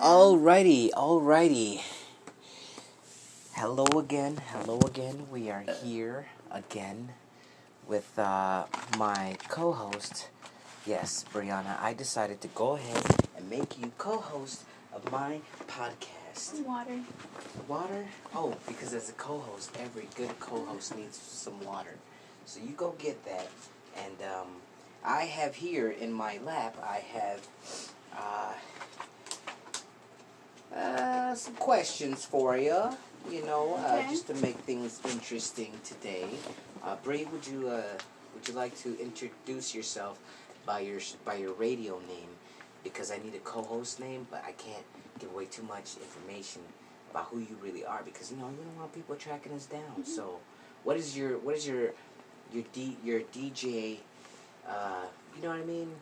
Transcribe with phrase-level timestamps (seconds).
[0.00, 1.82] Alrighty, alrighty.
[3.52, 5.26] Hello again, hello again.
[5.30, 7.10] We are here again
[7.86, 8.64] with uh,
[8.96, 10.28] my co host.
[10.86, 13.04] Yes, Brianna, I decided to go ahead
[13.36, 16.64] and make you co host of my podcast.
[16.64, 17.00] Water.
[17.68, 18.06] Water?
[18.34, 21.96] Oh, because as a co host, every good co host needs some water.
[22.46, 23.50] So you go get that.
[23.98, 24.46] And um,
[25.04, 27.46] I have here in my lap, I have.
[28.16, 28.54] Uh,
[30.74, 32.90] uh, some questions for you.
[33.30, 36.24] You know, uh, just to make things interesting today.
[36.82, 37.82] Uh, Bri, would you uh,
[38.34, 40.18] would you like to introduce yourself
[40.64, 42.30] by your by your radio name?
[42.82, 44.84] Because I need a co-host name, but I can't
[45.18, 46.62] give away too much information
[47.10, 48.00] about who you really are.
[48.02, 50.04] Because you know, you don't want people tracking us down.
[50.04, 50.38] So,
[50.84, 51.92] what is your what is your
[52.52, 53.98] your D your DJ?
[54.66, 55.04] Uh,
[55.36, 55.92] you know what I mean?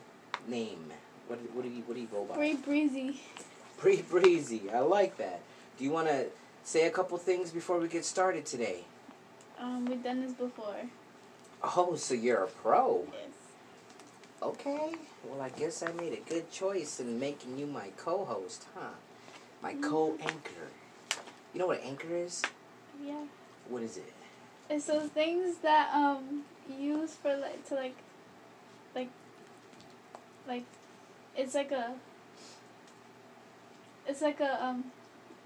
[0.47, 0.85] Name.
[1.27, 2.35] What what do you what do you go by?
[2.35, 3.19] Bri breezy.
[3.79, 4.69] Pretty breezy.
[4.73, 5.39] I like that.
[5.77, 6.25] Do you want to
[6.63, 8.83] say a couple things before we get started today?
[9.57, 10.75] Um, we've done this before.
[11.63, 13.07] Oh, so you're a pro.
[13.11, 13.31] Yes.
[14.41, 14.91] Okay.
[15.25, 18.89] Well, I guess I made a good choice in making you my co-host, huh?
[19.61, 19.81] My Mhm.
[19.83, 20.67] co-anchor.
[21.53, 22.41] You know what an anchor is?
[23.01, 23.25] Yeah.
[23.69, 24.13] What is it?
[24.69, 27.95] It's those things that um you use for like to like,
[28.93, 29.09] like,
[30.47, 30.63] like,
[31.35, 31.95] it's like a.
[34.09, 34.83] It's like a um,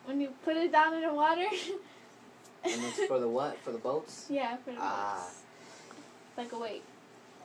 [0.06, 1.46] when you put it down in the water.
[2.66, 3.58] And it's for the what?
[3.60, 4.28] For the boats?
[4.30, 5.16] yeah, for the Ah.
[5.22, 5.42] boats.
[6.38, 6.84] Like a weight.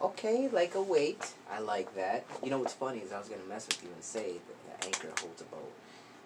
[0.01, 1.35] Okay, like a weight.
[1.51, 2.25] I like that.
[2.45, 4.87] You know what's funny is I was gonna mess with you and say that the
[4.87, 5.73] anchor holds a boat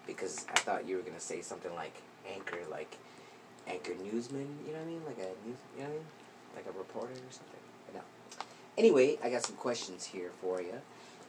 [0.05, 1.95] because I thought you were gonna say something like
[2.31, 2.97] anchor, like
[3.67, 4.47] anchor newsman.
[4.67, 5.01] You know what I mean?
[5.07, 5.57] Like a news.
[5.75, 6.05] You know what I mean?
[6.57, 7.63] Like a reporter or something.
[7.87, 8.01] But no.
[8.77, 10.75] Anyway, I got some questions here for you,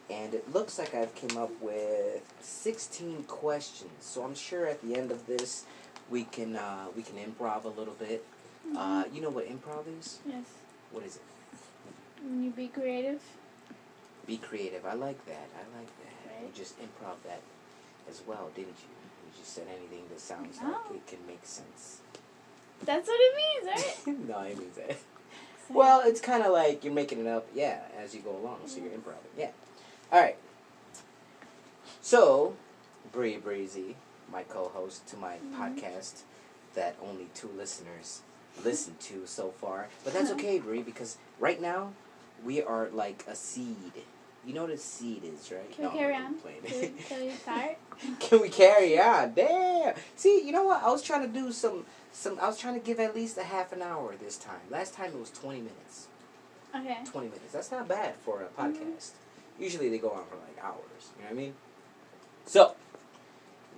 [0.09, 3.91] and it looks like I've came up with sixteen questions.
[4.01, 5.65] So I'm sure at the end of this,
[6.09, 8.25] we can uh, we can improv a little bit.
[8.75, 10.19] Uh, you know what improv is?
[10.27, 10.45] Yes.
[10.91, 11.21] What is it?
[12.23, 13.21] When you be creative.
[14.25, 14.85] Be creative.
[14.85, 15.47] I like that.
[15.55, 16.41] I like that.
[16.41, 17.41] You just improv that
[18.09, 18.89] as well, didn't you?
[19.27, 20.69] You just said anything that sounds No.
[20.69, 21.99] like it can make sense.
[22.83, 24.17] That's what it means, right?
[24.27, 24.97] no, it means that.
[25.67, 28.59] Well, it's kind of like you're making it up, yeah, as you go along.
[28.67, 29.15] So you're improv.
[29.35, 29.49] Yeah.
[30.15, 30.37] All right.
[32.01, 32.55] So,
[33.11, 33.97] Bri Breezy,
[34.31, 35.57] my co-host to my Mhm.
[35.57, 36.21] podcast
[36.73, 38.21] that only two listeners
[38.63, 41.91] listen to so far, but that's okay, Bri, because right now
[42.45, 43.91] we are like a seed.
[44.45, 45.69] You know what a seed is, right?
[45.73, 46.39] Can we No, carry on?
[46.39, 47.77] Can we, can we start?
[48.21, 49.33] Can we carry on?
[49.33, 49.95] Damn.
[50.15, 50.81] See, you know what?
[50.81, 52.39] I was trying to do some some.
[52.39, 54.61] I was trying to give at least a half an hour this time.
[54.69, 56.07] Last time it was twenty minutes.
[56.73, 56.99] Okay.
[57.03, 57.51] Twenty minutes.
[57.51, 59.11] That's not bad for a podcast.
[59.59, 61.11] Usually they go on for like hours.
[61.17, 61.53] You know what I mean?
[62.45, 62.75] So,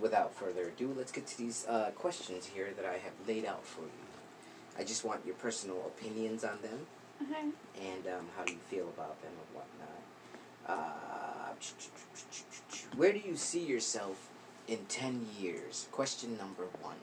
[0.01, 3.65] without further ado, let's get to these uh, questions here that I have laid out
[3.65, 4.07] for you.
[4.77, 6.85] I just want your personal opinions on them
[7.21, 7.49] Okay.
[7.81, 10.01] and um, how do you feel about them and whatnot.
[10.67, 11.53] Uh,
[12.95, 14.29] where do you see yourself
[14.67, 15.87] in 10 years?
[15.91, 16.95] Question number one.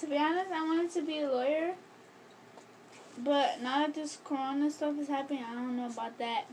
[0.00, 1.74] To be honest, I wanted to be a lawyer.
[3.18, 6.44] But now that this corona stuff is happening, I don't know about that.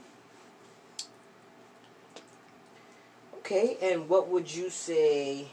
[3.35, 5.47] Okay, and what would you say?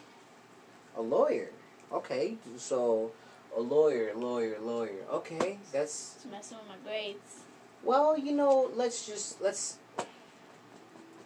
[0.97, 1.50] A lawyer.
[1.93, 3.12] Okay, so
[3.56, 5.04] a lawyer, lawyer, lawyer.
[5.12, 7.44] Okay, that's It's messing with my grades.
[7.84, 9.78] Well, you know, let's just let's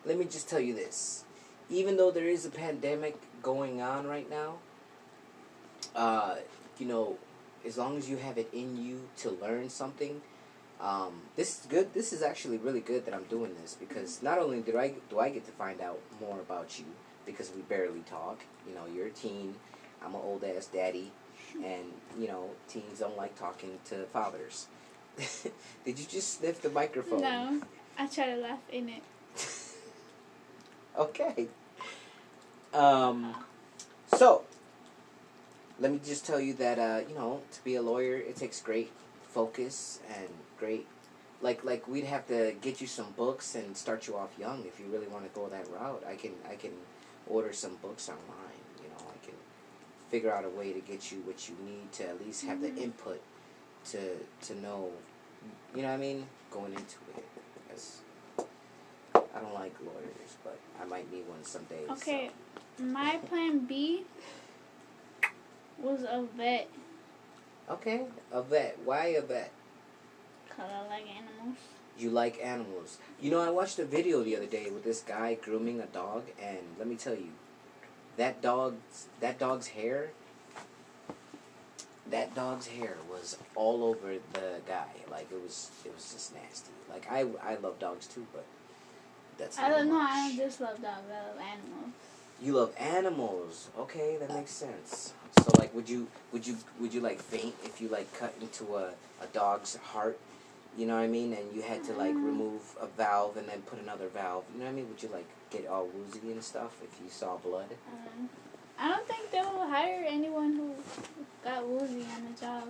[0.05, 1.25] let me just tell you this.
[1.71, 4.57] Even though there is a pandemic going on right now,
[5.95, 6.37] uh,
[6.79, 7.19] you know,
[7.69, 10.21] as long as you have it in you to learn something,
[10.81, 11.93] um, this is good.
[11.95, 15.21] This is actually really good that I'm doing this because not only do I do
[15.21, 16.87] I get to find out more about you
[17.27, 18.41] because we barely talk.
[18.67, 19.55] You know, you're a teen.
[20.03, 21.11] I'm an old ass daddy,
[21.55, 24.67] and you know, teens don't like talking to fathers.
[25.85, 27.21] Did you just sniff the microphone?
[27.21, 27.61] No,
[27.99, 29.03] I try to laugh in it.
[30.99, 31.47] Okay.
[32.75, 33.33] Um,
[34.17, 34.43] so,
[35.79, 38.61] let me just tell you that uh, you know to be a lawyer it takes
[38.61, 38.91] great
[39.29, 40.29] focus and
[40.59, 40.87] great
[41.43, 44.81] like like we'd have to get you some books and start you off young if
[44.81, 46.03] you really want to go that route.
[46.09, 46.73] I can I can
[47.29, 48.61] order some books online.
[48.83, 49.35] You know I can
[50.11, 52.75] figure out a way to get you what you need to at least have Mhm.
[52.75, 53.21] the input
[53.91, 54.17] to
[54.47, 54.91] to know.
[55.77, 56.27] You know what I mean?
[56.51, 57.25] Going into it.
[59.15, 61.85] I don't like lawyers, but I might need one someday.
[61.87, 62.31] so- Okay,
[62.81, 64.05] my plan B
[65.83, 66.69] was a vet.
[67.71, 68.79] Okay, a vet.
[68.85, 69.53] Why a vet?
[70.49, 71.59] Cause I like animals.
[71.99, 72.99] You like animals.
[73.21, 76.25] You know, I watched a video the other day with this guy grooming a dog,
[76.41, 77.33] and let me tell you,
[78.17, 80.11] that dog's that dog's hair.
[82.11, 84.89] That dog's hair was all over the guy.
[85.11, 86.71] Like it was, it was just nasty.
[86.89, 88.47] Like I, I love dogs too, but
[89.37, 89.59] that's.
[89.59, 90.01] I don't know.
[90.01, 91.05] I don't just love dogs.
[91.13, 91.93] I love animals.
[92.41, 93.69] You love animals.
[93.79, 95.13] Okay, that makes sense.
[95.43, 98.77] So like would you would you would you like faint if you like cut into
[98.77, 98.91] a,
[99.23, 100.19] a dog's heart?
[100.77, 101.33] You know what I mean?
[101.33, 102.25] And you had to like Mm.
[102.25, 104.45] remove a valve and then put another valve.
[104.53, 104.89] You know what I mean?
[104.89, 107.71] Would you like get all woozy and stuff if you saw blood?
[107.93, 108.29] Um,
[108.79, 110.75] I don't think they will hire anyone who
[111.43, 112.69] got woozy on the job.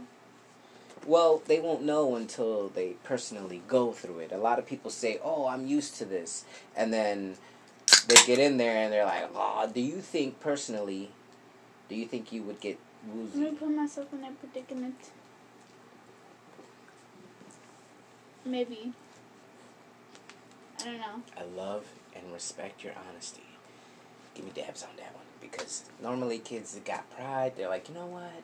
[1.06, 4.32] Well, they won't know until they personally go through it.
[4.32, 6.44] A lot of people say, "Oh, I'm used to this,"
[6.76, 7.36] and then
[8.08, 11.10] they get in there and they're like, "Oh, do you think personally?
[11.88, 15.10] Do you think you would get woozy?" put myself in that predicament.
[18.44, 18.92] Maybe.
[20.80, 21.22] I don't know.
[21.36, 23.42] I love and respect your honesty.
[24.34, 27.94] Give me dabs on that one because normally kids that got pride, they're like, you
[27.94, 28.42] know what?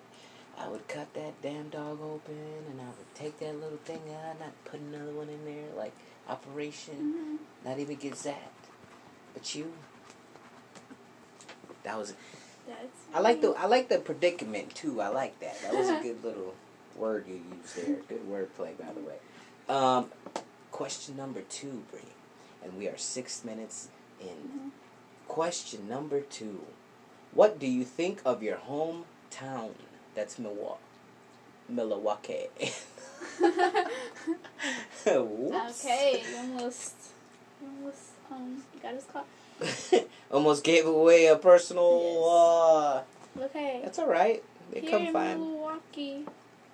[0.58, 4.30] I would cut that damn dog open and I would take that little thing out,
[4.32, 5.92] and not put another one in there, like
[6.28, 8.68] operation, hmm not even get zapped.
[9.32, 9.72] But you,
[11.82, 12.12] that was.
[12.66, 12.98] That's.
[13.14, 13.50] I like the.
[13.52, 15.00] I like the predicament too.
[15.00, 15.60] I like that.
[15.62, 16.54] That was a good little
[16.96, 17.96] word you used there.
[18.08, 19.18] Good wordplay, by the way.
[19.68, 20.10] Um,
[20.70, 22.00] question number two, Bri,
[22.62, 23.88] and we are six minutes
[24.20, 24.28] in.
[24.28, 24.70] Mhm.
[25.28, 26.62] Question number two:
[27.32, 29.72] What do you think of your hometown?
[30.14, 30.78] That's Milwaukee.
[35.06, 35.70] Milwaukee.
[35.70, 36.94] Okay, almost,
[37.62, 39.26] almost um got his caught.
[40.30, 42.24] Almost gave away a personal.
[42.28, 43.02] Uh,
[43.40, 43.80] Okay.
[43.82, 44.42] that's all right.
[44.72, 45.40] They Here come in fine.
[45.40, 46.24] Milwaukee,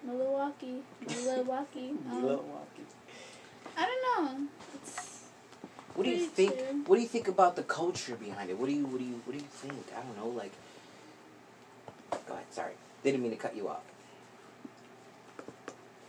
[0.05, 1.91] Milwaukee, Milwaukee.
[2.11, 2.87] um, Milwaukee.
[3.77, 4.47] I don't know.
[4.75, 5.25] It's
[5.95, 6.57] What do you think?
[6.59, 6.83] true.
[6.87, 8.59] What do you think about the culture behind it?
[8.59, 9.87] What do you what do you what do you think?
[9.97, 10.29] I don't know.
[10.29, 10.53] Like,
[12.27, 12.45] go ahead.
[12.51, 12.73] Sorry,
[13.03, 13.83] didn't mean to cut you off.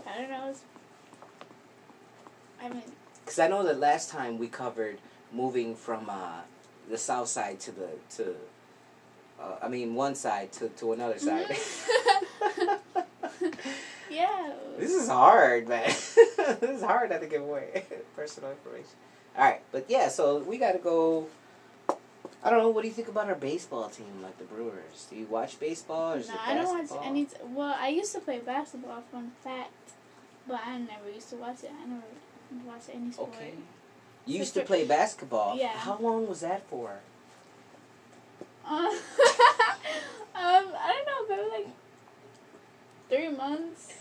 [0.05, 0.49] I don't know.
[0.49, 0.61] It's,
[2.61, 2.83] I mean,
[3.23, 4.97] Because I know that last time we covered
[5.31, 6.41] moving from uh,
[6.91, 8.35] the south side to the to,
[9.41, 11.47] uh, I mean one side to to another side.
[14.11, 14.53] yeah.
[14.77, 15.87] this is hard, man.
[15.87, 17.85] this is hard not to give away
[18.15, 18.91] personal information.
[19.37, 21.27] All right, but yeah, so we got to go.
[22.43, 22.69] I don't know.
[22.69, 25.07] What do you think about our baseball team, like the Brewers?
[25.09, 27.25] Do you watch baseball or is No, it I don't watch any.
[27.25, 29.71] T- well, I used to play basketball, fun fact,
[30.47, 31.71] but I never used to watch it.
[31.71, 32.03] I never
[32.65, 33.29] watched any sport.
[33.29, 33.53] Okay.
[34.25, 35.57] You used to play basketball.
[35.57, 35.69] Yeah.
[35.69, 36.99] How long was that for?
[38.65, 38.95] Um, um,
[40.35, 41.73] I don't know, maybe like
[43.09, 43.93] three months.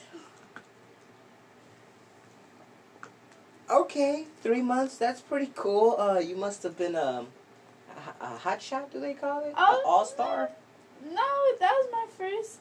[3.70, 4.98] Okay, three months.
[4.98, 5.96] That's pretty cool.
[5.98, 7.28] Uh, you must have been um,
[8.20, 8.92] a, a hot shot.
[8.92, 9.54] Do they call it?
[9.56, 10.50] Oh, All star.
[11.04, 12.58] No, that was my first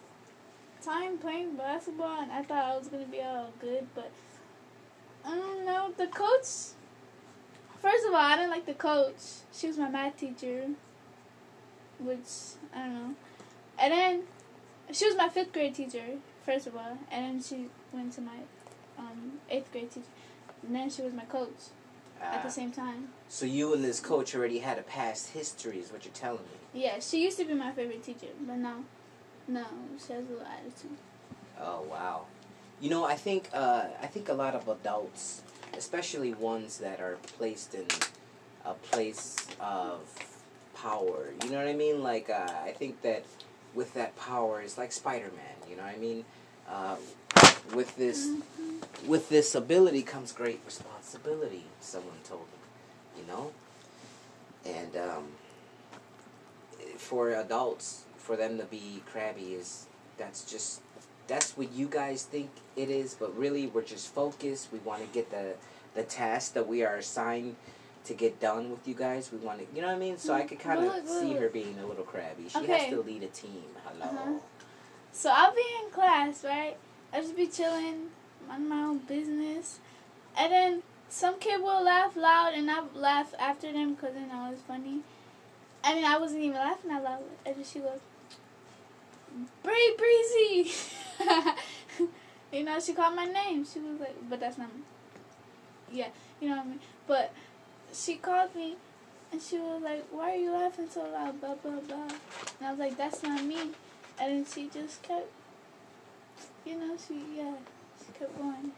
[0.81, 4.11] time playing basketball, and I thought I was gonna be all good, but
[5.25, 5.93] I don't know.
[5.97, 6.75] The coach.
[7.81, 9.15] First of all, I didn't like the coach.
[9.53, 10.67] She was my math teacher,
[11.99, 12.17] which
[12.73, 13.15] I don't know.
[13.79, 14.23] And then
[14.91, 16.03] she was my fifth grade teacher.
[16.45, 18.37] First of all, and then she went to my
[18.97, 20.07] um, eighth grade teacher.
[20.65, 21.49] And then she was my coach
[22.21, 23.07] at Ah, the same time.
[23.29, 26.81] so you and this coach already had a past history, is what you're telling me.
[26.81, 28.83] Yeah, she used to be my favorite teacher, but now,
[29.47, 29.63] no,
[30.05, 30.97] she has a little attitude.
[31.61, 32.25] Oh wow.
[32.81, 35.43] You know, I think uh, I think a lot of adults,
[35.77, 37.85] especially ones that are placed in
[38.65, 39.99] a place of
[40.75, 41.33] power.
[41.43, 42.03] You know what I mean?
[42.03, 43.25] Like uh, I think that
[43.73, 45.69] with that power is like Spider Man.
[45.69, 46.25] You know what I mean?
[46.69, 46.95] Uh,
[47.73, 48.29] with this
[49.07, 51.65] with this ability comes great responsibility.
[51.79, 53.21] Someone told me.
[53.21, 53.51] You know,
[54.65, 55.23] and um,
[56.97, 60.81] for adults, for them to be crabby is that's just
[61.29, 64.69] that's what you guys think it is, but really we're just focused.
[64.73, 65.53] We want to get the
[65.95, 67.55] the task that we are assigned
[68.05, 69.31] to get done with you guys.
[69.31, 70.17] We want to, you know what I mean?
[70.17, 72.47] So I could kind of see her being a little crabby.
[72.49, 73.63] She has to lead a team.
[73.85, 74.05] Hello.
[74.05, 74.39] Uh-huh.
[75.11, 76.77] So I'll be in class, right?
[77.13, 78.09] I'll just be chilling,
[78.47, 79.79] mind my own business,
[80.37, 84.49] and then some kid will laugh loud, and I'll laugh after them because they know
[84.51, 84.99] it's funny.
[85.83, 87.99] I mean, I wasn't even laughing out loud, and then she goes,
[89.63, 90.71] "Bri, breezy,"
[92.51, 92.79] you know.
[92.79, 93.65] She called my name.
[93.65, 94.81] She was like, "But that's not." Me.
[95.91, 96.07] Yeah,
[96.39, 96.79] you know what I mean.
[97.07, 97.33] But
[97.93, 98.75] she called me,
[99.31, 102.03] and she was like, "Why are you laughing so loud?" Blah blah blah.
[102.59, 103.59] And I was like, "That's not me."
[104.21, 105.29] And then she just kept,
[106.65, 107.53] you know, she yeah,
[107.97, 108.71] she kept going.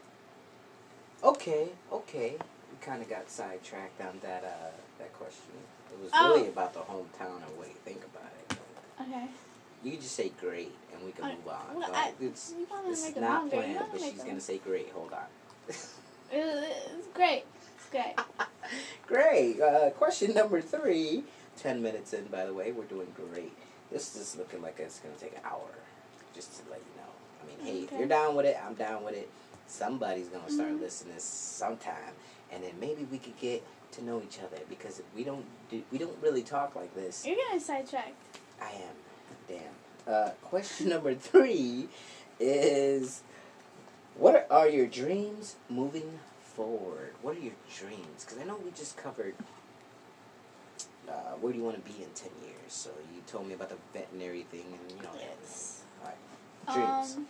[1.22, 2.36] Okay, okay.
[2.38, 5.52] We kind of got sidetracked on that uh, that question.
[5.92, 6.34] It was Oh.
[6.34, 8.56] really about the hometown and what you think about it.
[9.00, 9.28] Okay.
[9.84, 11.74] You can just say great, and we can I- move on.
[11.76, 13.56] well, I- it's You want it's make it not longer.
[13.56, 14.26] Planned, but she's it.
[14.26, 14.90] gonna say great.
[14.90, 15.26] Hold on.
[16.34, 17.44] It's great.
[17.76, 18.14] It's great.
[19.06, 19.60] great.
[19.60, 21.24] Uh, question number three.
[21.58, 23.52] Ten minutes in, by the way, we're doing great.
[23.90, 25.68] This is looking like it's gonna take an hour.
[26.34, 27.10] Just to let you know.
[27.42, 29.28] I mean, hey, if you're down with it, I'm down with it.
[29.66, 30.80] Somebody's gonna start Mhm.
[30.80, 32.14] listening sometime,
[32.50, 33.62] and then maybe we could get
[33.92, 37.26] to know each other because we don't do we don't really talk like this.
[37.26, 38.14] You're getting sidetracked.
[38.60, 38.96] I am.
[39.48, 40.12] Damn.
[40.12, 41.88] Uh, question number three
[42.40, 43.22] is
[44.16, 47.14] What are your dreams moving forward?
[47.22, 48.24] What are your dreams?
[48.24, 49.34] Because I know we just covered
[51.08, 52.72] uh, where do you want to be in 10 years.
[52.72, 55.82] So you told me about the veterinary thing and you know Yes.
[56.04, 56.16] that.
[56.72, 57.16] Dreams.
[57.16, 57.26] Um,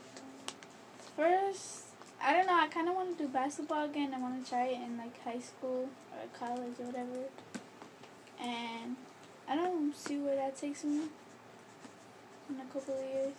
[1.17, 1.85] first,
[2.23, 2.55] I don't know.
[2.55, 4.13] I kind of want to do basketball again.
[4.15, 7.25] I want to try it in like high school or college or whatever.
[8.41, 8.97] And
[9.49, 11.03] I don't see where that takes me
[12.49, 13.35] in a couple of years.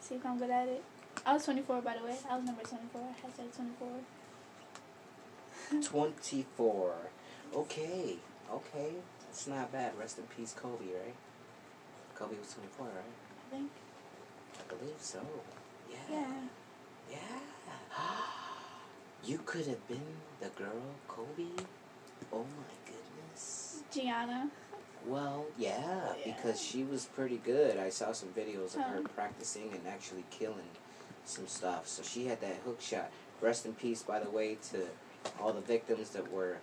[0.00, 0.82] See if I'm good at it.
[1.24, 2.16] I was 24, by the way.
[2.30, 3.00] I was number 24.
[3.24, 3.88] Hashtag 24.
[5.82, 6.94] 24.
[7.54, 8.16] Okay.
[8.52, 8.90] Okay.
[9.20, 9.92] That's not bad.
[9.98, 11.14] Rest in peace, Kobe, right?
[12.14, 12.94] Kobe was 24, right?
[12.94, 13.70] I think.
[14.58, 15.20] I believe so.
[15.90, 15.96] Yeah.
[16.10, 16.40] Yeah.
[17.10, 17.96] Yeah.
[19.24, 20.06] You could have been
[20.40, 21.48] the girl, Kobe.
[22.32, 23.82] Oh my goodness.
[23.90, 24.48] Gianna.
[25.06, 26.34] Well, yeah, Yeah.
[26.34, 27.78] because she was pretty good.
[27.78, 30.68] I saw some videos of her practicing and actually killing
[31.24, 31.86] some stuff.
[31.86, 33.10] So she had that hook shot.
[33.40, 34.88] Rest in peace, by the way, to
[35.40, 36.56] all the victims that were,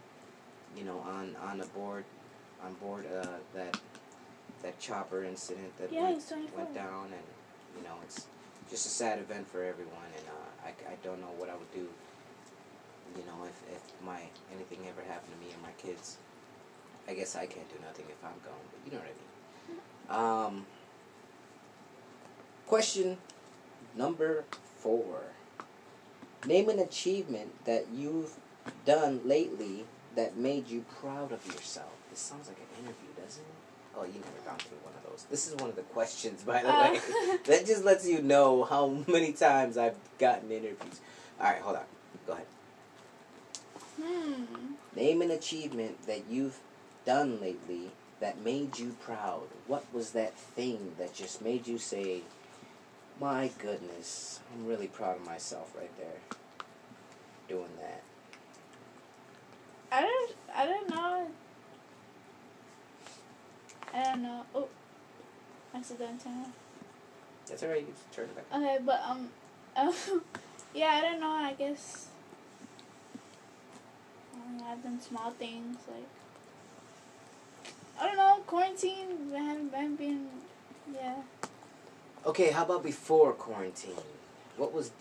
[0.76, 2.04] you know, on on the board,
[2.64, 3.78] on board uh, that
[4.62, 6.24] that chopper incident that Yeah, went,
[6.56, 7.28] went down, and
[7.78, 8.28] you know, it's
[8.70, 10.10] just a sad event for everyone.
[10.18, 11.88] And uh, I, I don't know what I would do,
[13.16, 14.22] you know, if if my
[14.54, 16.18] anything ever happened to me and my kids.
[17.08, 20.58] I guess I can't do nothing if I'm gone, but you know what I mean.
[20.58, 20.66] Um,
[22.68, 23.18] question
[23.96, 24.46] number
[24.78, 25.22] four.
[26.46, 28.34] Name an achievement that you've
[28.86, 31.90] done lately that made you proud of yourself.
[32.10, 33.48] This sounds like an interview, doesn't it?
[33.96, 35.26] Oh, you never gone through one of those.
[35.30, 36.92] This is one of the questions, by the Uh.
[36.94, 37.00] way.
[37.46, 41.00] that just lets you know how many times I've gotten interviews.
[41.40, 41.84] All right, hold on.
[42.28, 42.46] Go ahead.
[44.02, 44.44] Hmm.
[44.96, 46.60] Name an achievement that you've
[47.06, 49.48] done lately that made you proud.
[49.68, 52.22] What was that thing that just made you say,
[53.20, 56.38] my goodness, I'm really proud of myself right there
[57.48, 58.02] doing that?
[59.92, 60.36] I don't.
[60.56, 61.28] I don't know.
[63.94, 64.46] I don't know.
[64.56, 64.68] Oh,
[65.76, 66.32] accidental.
[67.48, 68.46] That's alright, you turn it back.
[68.58, 69.30] Okay, but um,
[69.76, 69.94] um,
[70.74, 71.30] yeah, I don't know.
[71.30, 72.08] I guess
[74.34, 76.08] um, I've done small things like
[78.00, 79.32] I don't know quarantine.
[79.34, 80.28] I haven't, I haven't been.
[80.94, 81.16] Yeah.
[82.26, 83.96] Okay, how about before quarantine?
[84.58, 84.92] What was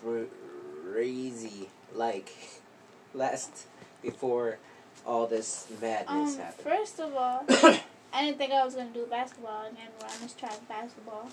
[0.91, 2.31] crazy like
[3.13, 3.65] last
[4.01, 4.57] before
[5.05, 6.39] all this madness Um.
[6.39, 6.67] happened?
[6.67, 7.43] First of all,
[8.13, 9.89] I didn't think I was gonna do basketball again.
[9.99, 11.29] When I just tried basketball,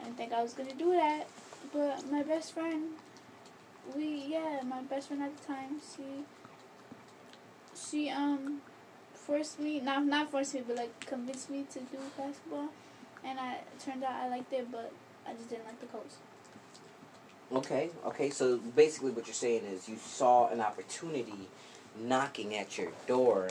[0.00, 1.26] I didn't think I was gonna do that.
[1.72, 2.90] But my best friend,
[3.94, 6.24] we yeah, my best friend at the time, she
[7.76, 8.60] she um
[9.26, 12.68] forced me not not forced me but like convinced me to do basketball,
[13.24, 14.92] and I turned out I liked it, but
[15.26, 16.14] I just didn't like the coach.
[17.52, 21.48] Okay, okay, so basically what you're saying is you saw an opportunity
[22.00, 23.48] knocking at your door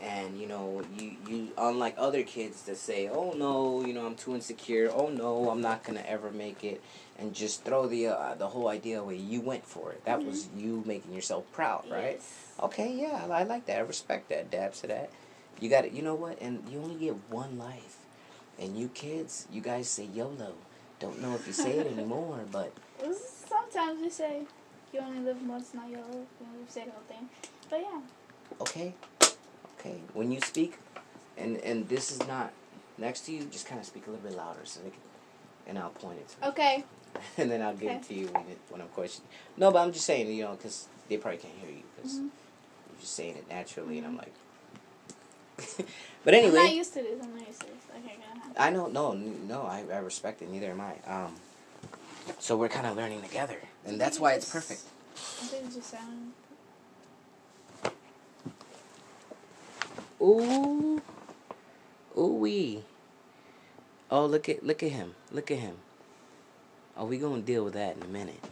[0.00, 4.14] and you know you you unlike other kids that say oh no you know i'm
[4.14, 4.90] too insecure.
[4.92, 6.82] Oh no i'm not gonna ever make it.
[7.18, 9.16] And just throw the uh, the whole idea away.
[9.16, 10.02] You went for it.
[10.06, 12.16] That was you making yourself proud right?
[12.18, 12.52] Yes.
[12.62, 13.76] okay yeah I, I like that.
[13.76, 15.10] I respect that dabs to that.
[15.60, 16.40] You got it you know what?
[16.40, 17.98] And you only get one life.
[18.58, 20.54] And you kids you guys say yolo.
[20.98, 22.72] Don't know if you say it anymore but
[23.48, 24.42] Sometimes we say
[24.92, 25.92] you only live once, not life.
[25.92, 27.28] You know, we say the whole thing.
[27.68, 28.00] But yeah.
[28.60, 28.94] okay
[29.80, 30.76] okay when you speak
[31.36, 32.52] and and this is not
[32.98, 34.98] next to you just kind of speak a little bit louder so they can
[35.66, 36.84] and i'll point it to you Okay.
[37.38, 39.92] and then i'll give it to you when, it, when i'm questioning no but i'm
[39.92, 42.28] just saying you know because they probably can't hear you because Mhm.
[42.90, 44.32] you're just saying it naturally and i'm like
[46.24, 46.56] but anyway.
[46.58, 47.22] I'm not used to this.
[47.22, 47.74] I'm not used to this.
[47.98, 48.16] Okay,
[48.56, 51.34] i know no no I, I respect it neither am i um
[52.38, 54.82] so we're kind of learning together and that's why it's perfect
[55.16, 56.32] I think it just sound.
[60.20, 61.00] Ooh.
[62.16, 62.82] Ooh wee.
[64.10, 65.14] Oh look at look at him.
[65.30, 65.76] Look at him.
[66.96, 68.44] Oh we gonna deal with that in a minute.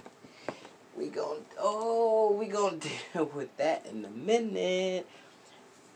[0.97, 2.79] We gonna oh we gonna
[3.13, 5.07] deal with that in a minute.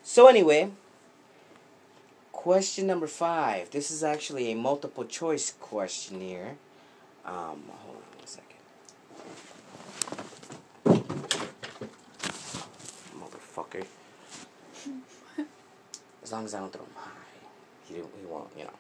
[0.03, 0.71] So anyway,
[2.33, 3.71] question number five.
[3.71, 6.57] This is actually a multiple choice questionnaire.
[7.25, 8.59] Um, hold on one second.
[13.17, 13.87] Motherfucker.
[16.33, 17.11] As long as I don't throw him high,
[17.87, 18.71] he, he won't, you know.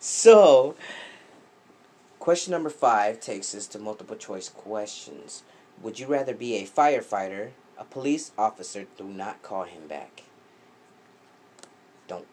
[0.00, 0.74] So,
[2.18, 5.42] question number five takes us to multiple choice questions.
[5.82, 8.86] Would you rather be a firefighter, a police officer?
[8.96, 10.22] Do not call him back.
[12.08, 12.26] Don't.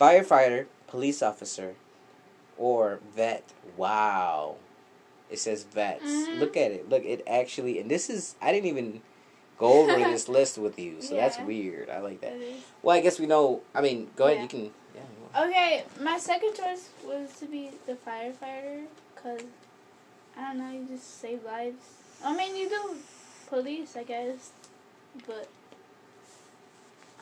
[0.00, 1.74] Firefighter, police officer,
[2.56, 3.42] or vet.
[3.76, 4.54] Wow.
[5.28, 6.04] It says vets.
[6.04, 6.38] Mhm.
[6.38, 6.88] Look at it.
[6.88, 9.02] Look, it actually, and this is, I didn't even
[9.60, 11.90] go over this list with you, so that's weird.
[11.90, 12.34] I like that.
[12.82, 15.02] Well, I guess we know, I mean, go ahead, you can, yeah.
[15.44, 19.42] you Okay, my second choice was to be the firefighter, cause
[20.36, 21.76] I don't know, you just save lives.
[22.24, 22.96] I mean, you do
[23.48, 24.50] police, I guess,
[25.26, 25.48] but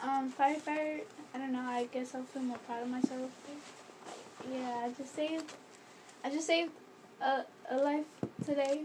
[0.02, 1.00] um, firefighter.
[1.34, 1.60] I don't know.
[1.60, 3.30] I guess I'll feel more proud of myself.
[4.50, 5.52] Yeah, I just saved.
[6.24, 6.70] I just saved
[7.20, 8.06] a a life
[8.44, 8.82] today,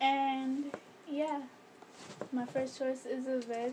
[0.00, 0.72] and
[1.10, 1.40] yeah,
[2.32, 3.72] my first choice is a vet,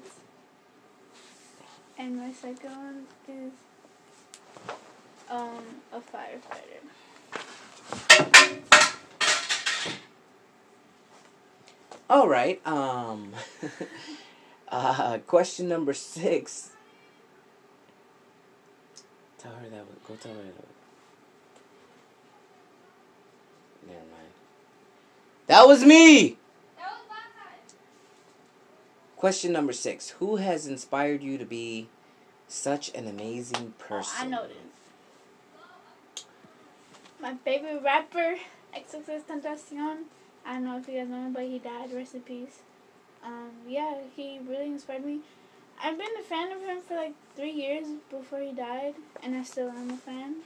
[1.98, 3.52] and my second one is
[5.30, 6.82] um, a firefighter.
[12.10, 12.60] All right.
[12.68, 13.32] Um.
[14.70, 16.72] uh, question number six.
[19.38, 20.08] Tell her that.
[20.08, 20.68] Go tell her that.
[23.88, 24.34] Never mind.
[25.48, 26.38] That was me.
[29.22, 30.10] Question number six.
[30.18, 31.90] Who has inspired you to be
[32.48, 34.16] such an amazing person?
[34.18, 36.26] Oh, I know this.
[37.22, 38.38] My favorite rapper,
[38.76, 40.06] XXX Tentacion.
[40.44, 41.94] I don't know if you guys know him, but he died.
[41.94, 42.62] Rest in peace.
[43.24, 45.20] Um, yeah, he really inspired me.
[45.80, 49.44] I've been a fan of him for like three years before he died, and I
[49.44, 50.38] still am a fan.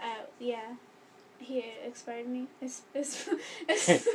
[0.00, 0.76] Uh, yeah,
[1.38, 2.46] he inspired me.
[2.60, 3.28] It's, it's,
[3.68, 3.88] it's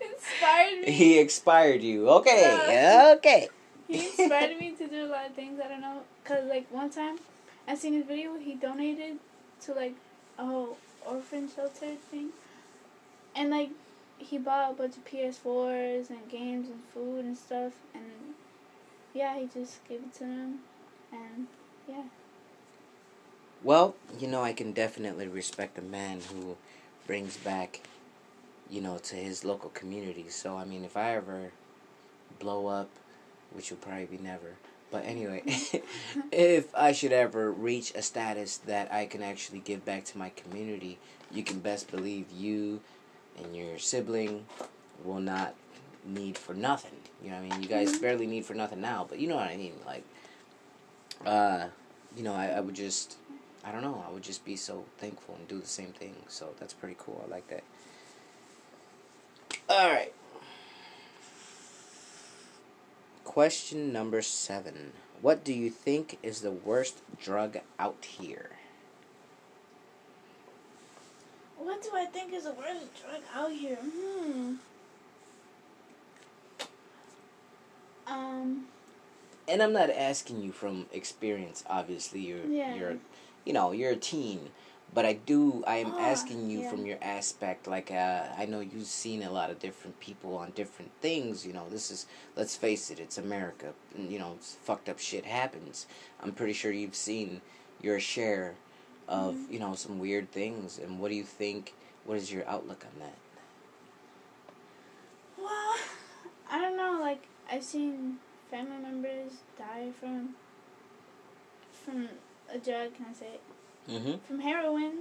[0.00, 0.90] inspired me.
[0.92, 2.08] He expired you.
[2.10, 3.14] Okay.
[3.16, 3.48] Okay.
[3.86, 5.60] He inspired me to do a lot of things.
[5.64, 7.18] I don't know, cause like one time,
[7.66, 8.36] I seen his video.
[8.38, 9.18] He donated
[9.62, 9.94] to like
[10.38, 12.30] a whole orphan shelter thing,
[13.34, 13.70] and like
[14.18, 17.72] he bought a bunch of PS4s and games and food and stuff.
[17.94, 18.34] And
[19.14, 20.58] yeah, he just gave it to them,
[21.12, 21.46] and
[21.88, 22.02] yeah.
[23.62, 26.56] Well, you know, I can definitely respect a man who
[27.06, 27.80] brings back,
[28.70, 30.28] you know, to his local community.
[30.28, 31.50] So, I mean, if I ever
[32.38, 32.88] blow up,
[33.52, 34.54] which will probably be never,
[34.90, 35.42] but anyway,
[36.32, 40.30] if I should ever reach a status that I can actually give back to my
[40.30, 40.98] community,
[41.30, 42.80] you can best believe you
[43.36, 44.46] and your sibling
[45.04, 45.54] will not
[46.04, 46.98] need for nothing.
[47.22, 47.62] You know what I mean?
[47.62, 48.00] You guys Mhm.
[48.00, 49.74] barely need for nothing now, but you know what I mean?
[49.84, 50.04] Like,
[51.26, 51.66] uh,
[52.16, 53.16] you know, I, I would just,
[53.68, 56.14] I don't know, I would just be so thankful and do the same thing.
[56.26, 57.22] So that's pretty cool.
[57.26, 57.64] I like that.
[59.68, 60.14] All right.
[63.24, 64.92] Question number seven.
[65.20, 68.50] What do you think is the worst drug out here?
[71.58, 73.76] What do I think is the worst drug out here?
[73.76, 74.54] Hmm.
[78.06, 78.64] Um.
[79.46, 81.64] And I'm not asking you from experience.
[81.68, 82.74] Obviously, you're Yeah.
[82.74, 82.96] you're,
[83.48, 84.50] you know, you're a teen.
[84.94, 85.62] But I do.
[85.66, 86.70] I am Ah, asking you yeah.
[86.70, 87.66] from your aspect.
[87.66, 91.46] Like, uh, I know you've seen a lot of different people on different things.
[91.46, 92.06] You know, this is.
[92.36, 92.98] Let's face it.
[93.00, 93.74] It's America.
[93.94, 95.86] and, You know, it's fucked up shit happens.
[96.22, 97.40] I'm pretty sure you've seen
[97.82, 98.54] your share
[99.08, 99.52] of Mhm.
[99.52, 100.78] you know some weird things.
[100.78, 101.74] And what do you think?
[102.06, 103.18] What is your outlook on that?
[105.36, 105.74] Well,
[106.50, 106.98] I don't know.
[107.00, 108.18] Like I've seen
[108.50, 110.34] family members die from
[111.84, 112.08] from
[112.52, 112.94] a drug.
[112.94, 113.42] Can I say it?
[113.90, 114.18] Mm-hmm.
[114.26, 114.92] From heroin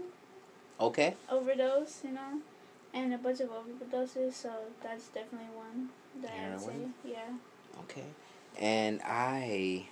[0.79, 1.15] Okay.
[1.29, 2.01] overdose.
[2.03, 2.41] You know,
[2.93, 4.33] and a bunch of overdoses.
[4.33, 4.51] So
[4.83, 5.89] that's definitely one
[6.21, 6.65] that I would say.
[6.71, 6.93] Heroin?
[7.05, 7.33] Yeah.
[7.81, 8.05] Okay.
[8.59, 9.85] And I,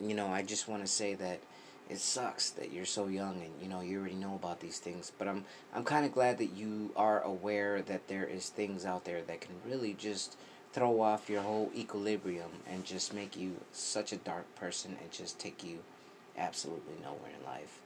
[0.00, 1.40] you know, I just want to say that
[1.88, 5.12] it sucks that you're so young and you know you already know about these things.
[5.18, 5.44] But I'm
[5.74, 9.40] I'm kind of glad that you are aware that there is things out there that
[9.40, 10.36] can really just
[10.72, 15.38] throw off your whole equilibrium and just make you such a dark person and just
[15.38, 15.78] take you
[16.38, 17.80] absolutely nowhere in life.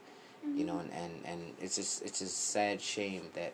[0.55, 3.53] You know, and, and, and it's just it's a sad shame that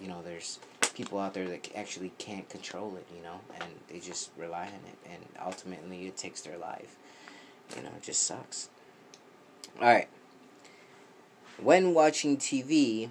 [0.00, 0.58] you know there's
[0.94, 4.72] people out there that actually can't control it, you know, and they just rely on
[4.88, 6.96] it, and ultimately it takes their life.
[7.76, 8.68] You know, it just sucks.
[9.80, 10.08] All right.
[11.62, 13.10] when watching TV,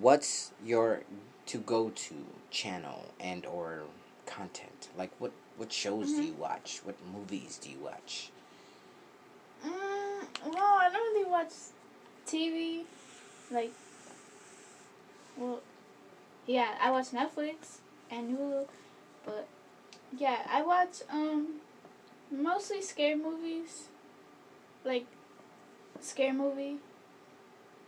[0.00, 1.02] what's your
[1.46, 2.14] to go to
[2.50, 3.82] channel and or
[4.26, 4.88] content?
[4.96, 6.26] Like what what shows do Mhm.
[6.26, 6.80] you watch?
[6.84, 8.30] What movies do you watch?
[9.64, 9.97] Mm,
[10.44, 11.52] well, I don't really watch
[12.26, 12.84] TV.
[13.50, 13.72] Like,
[15.36, 15.60] well,
[16.46, 17.78] yeah, I watch Netflix
[18.10, 18.66] and Hulu,
[19.24, 19.46] but
[20.16, 21.60] yeah, I watch um
[22.30, 23.84] mostly scary movies.
[24.84, 25.06] Like,
[26.00, 26.76] scary movie.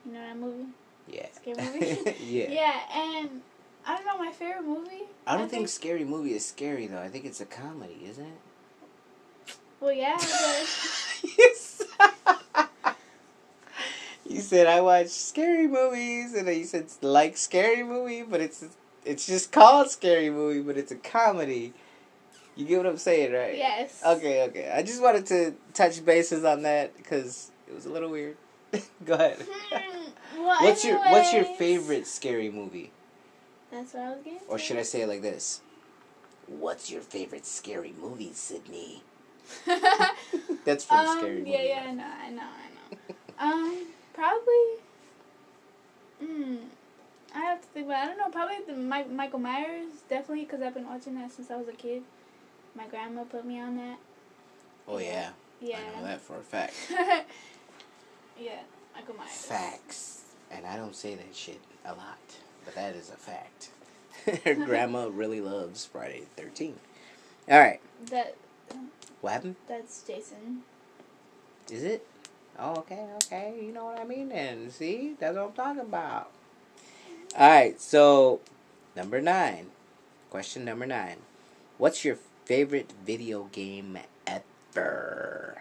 [0.04, 0.66] You know that movie?
[1.08, 1.26] Yeah.
[1.32, 2.16] Scary movie?
[2.20, 2.50] yeah.
[2.50, 3.42] Yeah, and
[3.86, 5.04] I don't know my favorite movie.
[5.26, 7.00] I don't think scary movie is scary though.
[7.00, 8.40] I think it's a comedy, isn't it?
[9.80, 10.16] Well, yeah,
[11.38, 11.69] Yes.
[14.30, 18.64] You said I watch scary movies, and then you said like scary movie, but it's
[19.04, 21.72] it's just called scary movie, but it's a comedy.
[22.54, 23.56] You get what I'm saying, right?
[23.56, 24.00] yes.
[24.06, 24.70] Okay, okay.
[24.72, 28.36] I just wanted to touch bases on that because it was a little weird.
[29.04, 29.38] Go ahead.
[29.50, 32.92] Hmm, well, what's your What's your favorite scary movie?
[33.72, 34.38] That's what I was getting.
[34.48, 35.60] Or should I say it like this?
[36.46, 39.02] What's your favorite scary movie, Sidney?
[40.64, 41.50] That's from um, Scary Movie.
[41.50, 43.76] Yeah, yeah, I know, I know, I know.
[43.78, 43.86] um,
[44.20, 44.64] probably.
[46.22, 46.56] Hmm.
[47.34, 48.02] I have to think about.
[48.02, 48.02] It.
[48.02, 48.28] I don't know.
[48.30, 51.72] Probably the Mike, Michael Myers, definitely, because I've been watching that since I was a
[51.72, 52.02] kid.
[52.74, 53.98] My grandma put me on that.
[54.86, 55.30] Oh yeah,
[55.60, 55.78] Yeah.
[55.96, 56.74] I know that for a fact.
[56.90, 58.60] yeah,
[58.94, 59.30] Michael Myers.
[59.30, 62.18] Facts, and I don't say that shit a lot,
[62.64, 63.70] but that is a fact.
[64.44, 66.80] Her grandma really loves Friday the Thirteenth.
[67.48, 68.34] All right, That
[69.20, 69.56] what happened?
[69.68, 70.62] that's Jason.
[71.70, 72.06] Is it?
[72.58, 73.54] Oh, okay, okay.
[73.62, 74.70] You know what I mean then.
[74.70, 75.14] See?
[75.18, 76.30] That's what I'm talking about.
[77.34, 78.40] Alright, so
[78.96, 79.66] number nine.
[80.30, 81.16] Question number nine.
[81.78, 85.58] What's your favorite video game ever?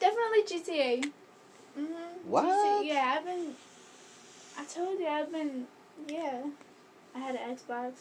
[0.00, 1.10] Definitely GTA.
[1.78, 2.30] Mm-hmm.
[2.30, 2.84] What?
[2.84, 3.54] yeah, I've been.
[4.58, 5.66] I told you I've been.
[6.08, 6.42] Yeah,
[7.14, 7.92] I had an Xbox.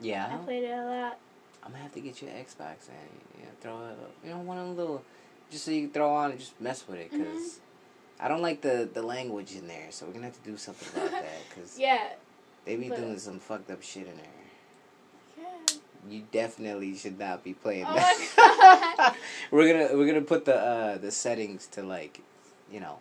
[0.00, 0.28] Yeah.
[0.32, 1.18] I played it a lot.
[1.62, 4.38] I'm gonna have to get you an Xbox and you know, throw it, you know,
[4.38, 5.04] one of them little,
[5.50, 8.24] just so you can throw on and just mess with it, because Mm-hmm.
[8.24, 10.88] I don't like the the language in there, so we're gonna have to do something
[10.94, 12.08] about that, because Yeah.
[12.66, 14.26] they be but- doing some fucked up shit in there.
[15.38, 15.76] Yeah.
[16.08, 19.16] You definitely should not be playing Oh that.
[19.50, 22.20] we're gonna we're gonna put the uh the settings to like,
[22.72, 22.98] you know,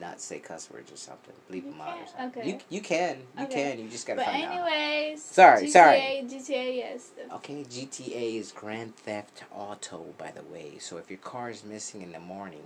[0.00, 1.34] not say cuss words or something.
[1.50, 2.42] Bleep You them out or something.
[2.42, 2.50] Okay.
[2.50, 3.72] You you can you Okay.
[3.72, 4.68] can you just gotta But find out.
[4.68, 5.22] anyways.
[5.22, 6.24] Sorry, GTA, sorry.
[6.28, 7.10] GTA, yes.
[7.34, 10.78] Okay, GTA is Grand Theft Auto, by the way.
[10.78, 12.64] So if your car is missing in the morning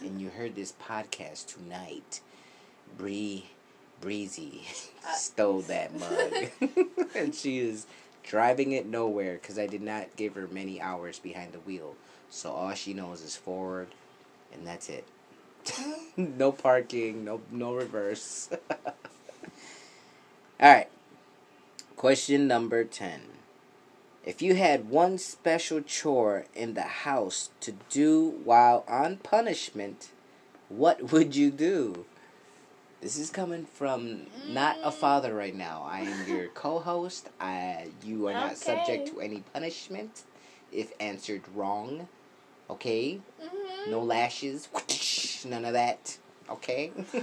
[0.00, 2.20] and you heard this podcast tonight,
[2.96, 3.46] Bri
[4.00, 4.62] Breezy
[5.04, 6.32] Uh, stole that mug.
[7.16, 7.86] and she is
[8.22, 11.96] driving it nowhere because I did not give her many hours behind the wheel.
[12.30, 13.88] So all she knows is forward,
[14.52, 15.04] and that's it.
[16.16, 18.48] no parking, no no reverse.
[20.60, 20.88] all right.
[21.96, 23.20] Question number 10.
[24.24, 30.10] If you had one special chore in the house to do while on punishment,
[30.68, 32.06] what would you do?
[33.00, 35.84] This is coming from not a father right now.
[35.88, 37.30] I am your co-host.
[37.40, 40.22] I you are not subject to any punishment
[40.70, 42.08] if answered wrong.
[42.70, 43.20] Okay?
[43.42, 43.90] Mhm.
[43.90, 44.68] No lashes.
[45.44, 46.16] None of that.
[46.48, 46.90] Okay?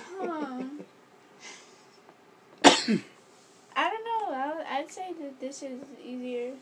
[3.76, 4.34] I don't know.
[4.34, 6.54] I, I'd say the dishes easier.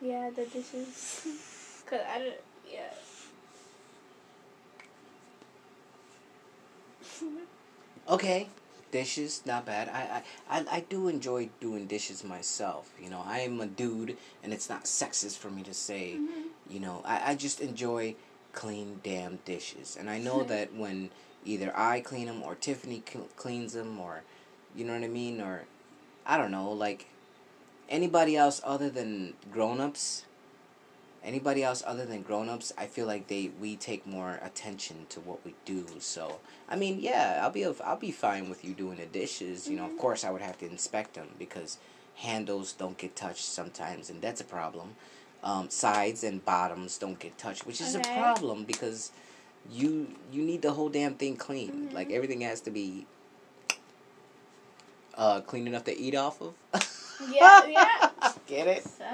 [0.00, 1.26] Yeah, the dishes.
[1.86, 2.34] Cause I don't.
[2.70, 2.92] Yeah.
[8.08, 8.48] Okay,
[8.90, 9.88] dishes not bad.
[9.88, 12.90] I, I I I do enjoy doing dishes myself.
[13.00, 16.16] You know, I am a dude, and it's not sexist for me to say.
[16.18, 16.50] Mhm.
[16.68, 18.14] You know, I I just enjoy
[18.52, 21.10] clean damn dishes, and I know that when
[21.44, 24.22] either I clean them or Tiffany cl- cleans them, or
[24.76, 25.64] you know what I mean, or
[26.26, 27.06] I don't know, like
[27.88, 30.24] anybody else other than grown-ups
[31.24, 35.44] anybody else other than grown-ups i feel like they we take more attention to what
[35.44, 35.86] we do.
[36.00, 36.38] So
[36.68, 39.68] i mean yeah i'll be i'll be fine with you doing the dishes.
[39.68, 39.98] You know of Mhm.
[39.98, 41.78] course i would have to inspect them because
[42.16, 44.96] handles don't get touched sometimes and that's a problem
[45.42, 48.08] um, sides and bottoms don't get touched which is Okay.
[48.10, 49.10] a problem because
[49.70, 51.94] you you need the whole damn thing clean Mhm.
[51.94, 53.06] like everything has to be
[55.16, 56.54] uh clean enough to eat off of
[57.30, 58.10] Yeah, yeah.
[58.46, 59.04] get it So,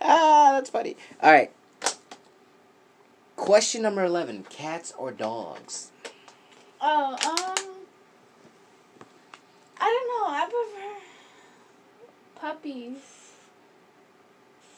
[0.00, 0.96] Ah, that's funny.
[1.20, 1.50] All right.
[3.36, 5.90] Question number 11 cats or dogs?
[6.80, 7.74] oh, um,
[9.80, 10.26] I don't know.
[10.28, 10.94] I prefer
[12.40, 13.17] puppies.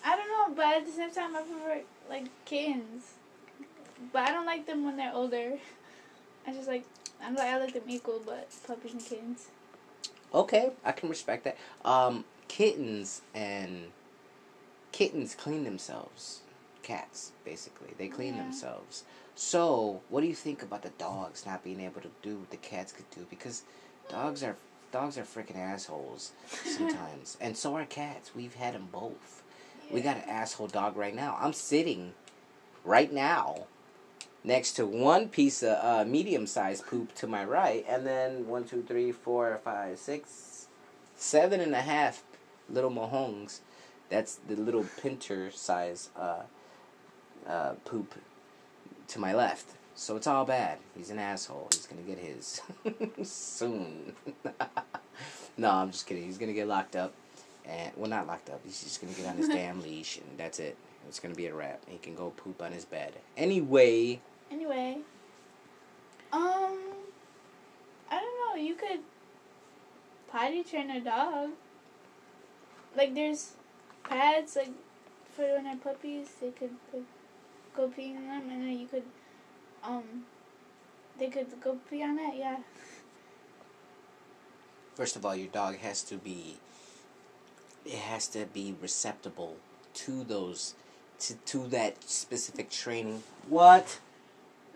[0.04, 3.14] I don't know, but at the same time, I prefer like kittens.
[4.12, 5.58] But I don't like them when they're older.
[6.46, 6.84] I just like
[7.22, 9.48] I'm like I like them equal, but puppies and kittens.
[10.32, 11.56] Okay, I can respect that.
[11.84, 13.90] Um, kittens and
[14.92, 16.40] kittens clean themselves.
[16.82, 18.42] Cats, basically, they clean Yeah.
[18.42, 19.04] themselves.
[19.34, 22.56] So, what do you think about the dogs not being able to do what the
[22.56, 23.26] cats could do?
[23.28, 23.62] Because
[24.08, 24.56] dogs are
[24.92, 26.32] dogs are freaking assholes
[26.64, 28.34] sometimes, and so are cats.
[28.34, 29.42] We've had them both.
[29.90, 31.37] We got an asshole dog right now.
[31.40, 32.12] I'm sitting
[32.85, 33.66] right now
[34.44, 38.64] next to one piece of uh, medium sized poop to my right, and then one,
[38.64, 40.66] two, three, four, five, six,
[41.16, 42.22] seven and a half
[42.68, 43.61] little mohongs.
[44.09, 46.42] That's the little pinter size uh,
[47.46, 48.14] uh, poop
[49.09, 49.66] to my left.
[49.94, 50.79] So it's all bad.
[50.96, 51.68] He's an asshole.
[51.72, 52.62] He's gonna get his
[53.29, 54.14] soon.
[55.57, 56.24] no, I'm just kidding.
[56.24, 57.12] He's gonna get locked up,
[57.66, 58.61] and well, not locked up.
[58.64, 60.77] He's just gonna get on his damn leash, and that's it.
[61.09, 61.83] It's gonna be a wrap.
[61.88, 63.14] He can go poop on his bed.
[63.37, 64.20] Anyway,
[64.51, 64.99] Anyway,
[66.33, 66.79] um,
[68.11, 68.61] I don't know.
[68.61, 69.01] You could
[70.31, 71.51] potty train a dog.
[72.96, 73.53] Like there's
[74.03, 74.73] pads like
[75.33, 77.05] for when they're puppies, they could like,
[77.77, 79.05] go pee in them, and then you could
[79.85, 80.25] um
[81.18, 82.35] they could go pee on it.
[82.37, 82.57] Yeah.
[84.94, 86.59] first of all, your dog has to be.
[87.90, 89.57] It has to be receptible
[89.94, 90.74] to those,
[91.20, 93.22] to to that specific training.
[93.48, 93.98] What?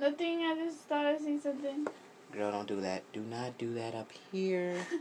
[0.00, 0.40] Nothing.
[0.40, 1.87] I just thought I seen something.
[2.33, 3.05] Girl, don't do that.
[3.12, 4.74] Do not do that up here.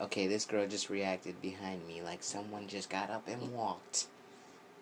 [0.00, 4.06] Okay, this girl just reacted behind me like someone just got up and walked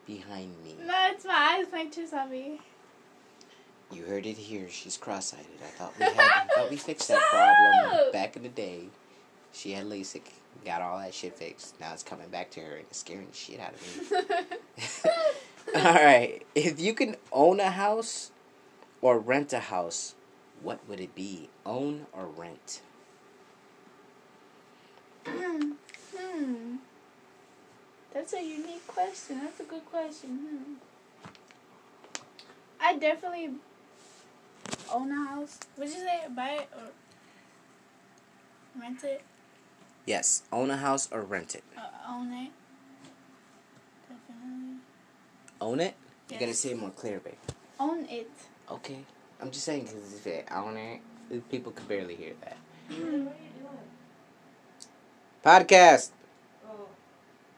[0.07, 0.77] behind me.
[0.87, 2.61] no, it's my eyes playing tricks on me.
[3.91, 4.69] You heard it here.
[4.69, 5.45] She's cross-eyed.
[5.61, 8.85] I thought we had, I thought we fixed that problem back in the day.
[9.53, 10.23] She had LASIK,
[10.65, 11.79] got all that shit fixed.
[11.81, 14.57] Now it's coming back to her and it's scaring the shit out of me.
[15.77, 18.31] all right, if you can own a house
[19.01, 20.15] or rent a house,
[20.63, 21.49] what would it be?
[21.65, 22.81] Own or rent?
[25.27, 25.73] Hmm.
[26.17, 26.77] Hmm.
[28.13, 29.41] That's a unique question.
[29.41, 30.31] That's a good question.
[30.31, 30.75] Hmm.
[32.81, 33.51] I definitely
[34.93, 35.59] own a house.
[35.77, 36.91] Would you say buy it or
[38.81, 39.23] rent it?
[40.09, 41.63] Yes, own a house or rent it.
[41.77, 42.51] Uh, own it.
[44.09, 44.77] Definitely.
[45.61, 45.95] Own it.
[46.31, 47.35] You gotta say it more clear, babe.
[47.79, 48.31] Own it.
[48.71, 49.01] Okay,
[49.39, 52.57] I'm just saying because if it own it, people could barely hear that.
[55.45, 56.09] Podcast.
[56.67, 56.89] Oh,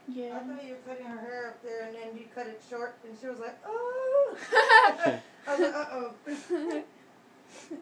[0.09, 0.37] Yeah.
[0.37, 2.97] I thought you were cutting her hair up there and then you cut it short
[3.09, 4.37] and she was like, oh.
[5.47, 6.83] I was like, uh oh.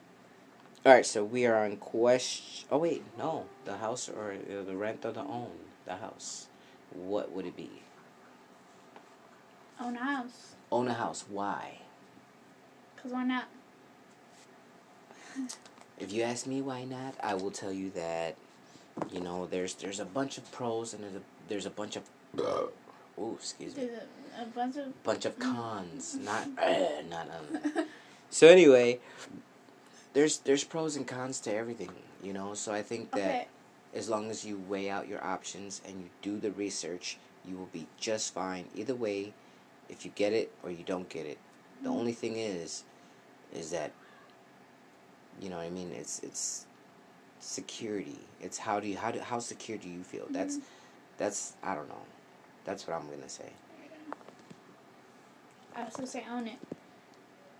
[0.89, 2.67] All right, so we are on question.
[2.71, 5.51] Oh wait, no, the house or uh, the rent or the own
[5.85, 6.47] the house.
[6.95, 7.83] What would it be?
[9.79, 10.55] own a house.
[10.73, 11.27] Own a house.
[11.29, 11.81] Why?
[12.97, 13.49] Cause why not?
[15.99, 18.37] If you ask me why not, I will tell you that.
[19.13, 22.05] You know, there's there's a bunch of pros and there's a there's a bunch of.
[23.21, 23.87] Oh, excuse me.
[23.87, 23.99] There's
[24.39, 25.03] a, a bunch of.
[25.03, 27.87] bunch of cons, not uh, not um.
[28.31, 29.01] So anyway,
[30.13, 31.91] there's there's pros and cons to everything,
[32.23, 32.55] you know.
[32.55, 33.49] So I think that Okay.
[33.95, 37.71] as long as you weigh out your options and you do the research, you will
[37.73, 38.67] be just fine.
[38.75, 39.33] Either way,
[39.89, 41.39] if you get it or you don't get it.
[41.83, 41.99] The mm-hmm.
[41.99, 42.85] only thing is,
[43.53, 43.93] is that
[45.41, 45.93] you know what I mean.
[45.93, 46.67] It's it's
[47.41, 48.19] security.
[48.41, 50.27] It's how do you how do how secure do you feel?
[50.31, 50.67] That's mm-hmm.
[51.19, 52.03] that's I don't know.
[52.65, 53.51] That's what I'm gonna say.
[55.77, 56.59] I also say own it.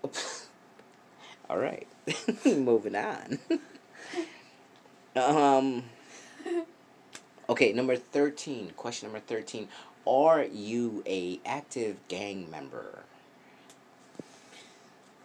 [1.49, 1.87] All right,
[2.45, 3.39] moving on.
[5.15, 5.83] um.
[7.49, 8.71] Okay, number thirteen.
[8.77, 9.67] Question number thirteen.
[10.05, 12.99] Are you a active gang member?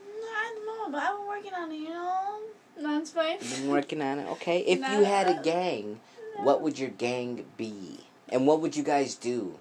[0.03, 2.41] No, I don't know, but I've been working on it, you know?
[2.81, 3.37] No, it's fine.
[3.41, 4.27] You've been working on it.
[4.33, 4.99] Okay, if No.
[4.99, 6.01] you had a gang,
[6.39, 9.59] what would your gang be, and what would you guys do?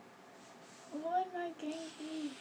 [0.91, 2.32] What my gang be?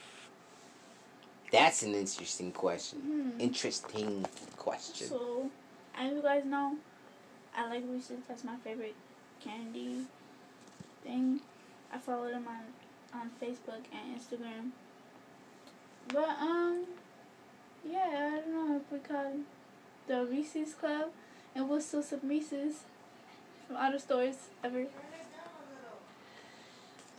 [1.53, 2.99] That's an interesting question.
[3.01, 3.41] Hmm.
[3.41, 4.25] Interesting
[4.57, 5.07] question.
[5.09, 5.51] So,
[5.97, 6.77] as you guys know,
[7.55, 8.21] I like Reese's.
[8.27, 8.95] That's my favorite
[9.45, 10.07] candy
[11.05, 11.41] thing.
[11.93, 14.71] I follow them on on Facebook and Instagram.
[16.09, 16.87] But um,
[17.85, 19.35] yeah, I don't know if we call
[20.07, 21.11] the Reese's Club,
[21.55, 22.85] and we'll steal some Reese's
[23.67, 24.87] from other stores ever.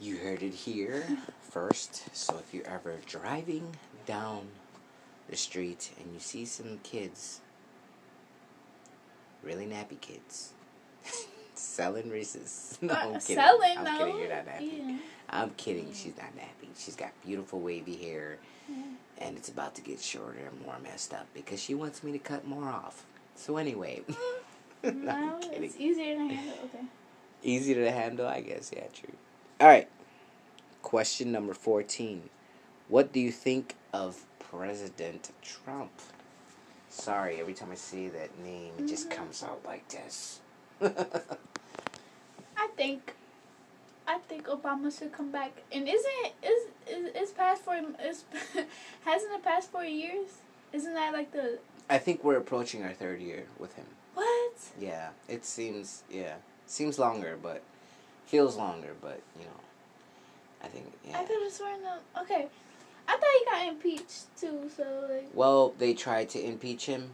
[0.01, 1.05] You heard it here
[1.41, 2.15] first.
[2.15, 4.47] So if you're ever driving down
[5.29, 7.41] the street and you see some kids,
[9.43, 10.53] really nappy kids,
[11.55, 12.77] selling Reese's.
[12.81, 13.35] No, I'm kidding.
[13.35, 13.97] selling, I'm no.
[13.97, 14.17] kidding.
[14.19, 14.77] You're not nappy.
[14.89, 14.97] Yeah.
[15.29, 15.87] I'm kidding.
[15.93, 16.67] She's not nappy.
[16.77, 18.37] She's got beautiful wavy hair,
[19.19, 22.19] and it's about to get shorter and more messed up because she wants me to
[22.19, 23.05] cut more off.
[23.35, 24.15] So anyway, mm.
[24.83, 25.63] no, No, kidding.
[25.63, 26.53] it's easier to handle.
[26.65, 26.83] Okay.
[27.41, 28.71] Easy to handle, I guess.
[28.75, 29.13] Yeah, true.
[29.59, 29.87] All right.
[30.81, 32.29] Question number 14.
[32.89, 35.91] What do you think of President Trump?
[36.89, 39.15] Sorry, every time I say that name, it just Mhm.
[39.15, 40.39] comes out like this.
[40.81, 43.13] I think,
[44.07, 45.51] I think Obama should come back.
[45.71, 48.25] And isn't is is is past for is
[49.05, 50.27] hasn't it passed four years?
[50.71, 53.85] Isn't that like the I think we're approaching our third year with him.
[54.13, 54.53] what?
[54.79, 56.35] Yeah, it seems, yeah.
[56.65, 57.61] Seems longer, but
[58.25, 59.59] feels longer, but, you know,
[60.63, 61.19] I think, yeah.
[61.19, 61.99] I could have sworn that.
[62.21, 62.72] Okay, I thought he
[63.63, 64.69] got impeached too.
[64.75, 67.09] So like, Well, they tried to impeach him,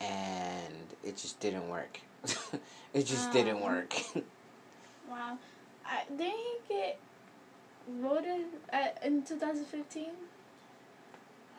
[0.00, 2.00] and it just didn't work.
[2.94, 3.64] it just didn't Oh.
[3.64, 3.94] work.
[5.10, 5.38] wow,
[5.86, 6.98] I, didn't he get
[8.00, 10.10] voted at, in 2015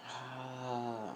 [0.07, 1.13] Ah.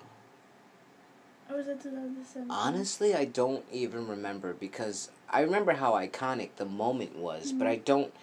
[1.50, 2.48] or was it 2017?
[2.50, 7.72] Honestly, I don't even remember because I remember how iconic the moment was, but Mhm.
[7.72, 8.14] I don't.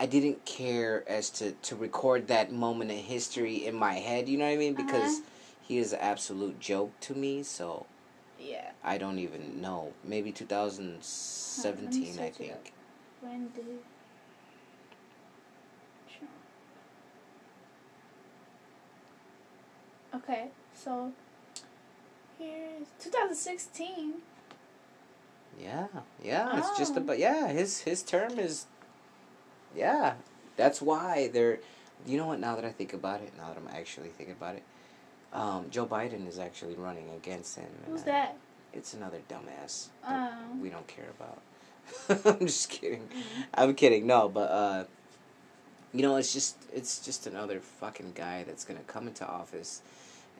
[0.00, 4.28] I didn't care as to to record that moment in history in my head.
[4.28, 4.74] You know what I mean?
[4.74, 5.28] Because Uh-huh.
[5.66, 7.42] he is an absolute joke to me.
[7.42, 7.86] So
[8.38, 8.70] Yeah.
[8.84, 9.92] I don't even know.
[10.04, 12.36] Maybe 2017, I search it up.
[12.36, 12.72] think.
[13.20, 13.82] When did
[20.14, 21.12] Okay, so
[22.38, 24.14] here's 2016.
[25.60, 25.86] Yeah,
[26.22, 26.56] yeah.
[26.58, 26.98] It's just Oh.
[26.98, 27.48] about yeah.
[27.48, 28.66] His his term is.
[29.74, 30.14] Yeah,
[30.56, 31.60] that's why they're.
[32.06, 32.40] You know what?
[32.40, 34.62] Now that I think about it, now that I'm actually thinking about it,
[35.32, 37.68] um, Joe Biden is actually running against him.
[37.86, 38.36] Who's that?
[38.72, 39.88] It's another dumbass.
[40.06, 40.32] Oh.
[40.60, 41.42] We don't care about.
[42.40, 43.08] I'm just kidding.
[43.54, 44.06] I'm kidding.
[44.06, 44.84] No, but uh,
[45.92, 49.82] you know, it's just it's just another fucking guy that's gonna come into office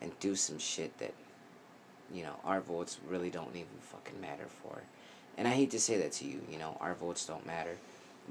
[0.00, 1.14] and do some shit that
[2.12, 4.82] you know our votes really don't even fucking matter for.
[5.36, 6.42] And I hate to say that to you.
[6.50, 7.76] You know, our votes don't matter,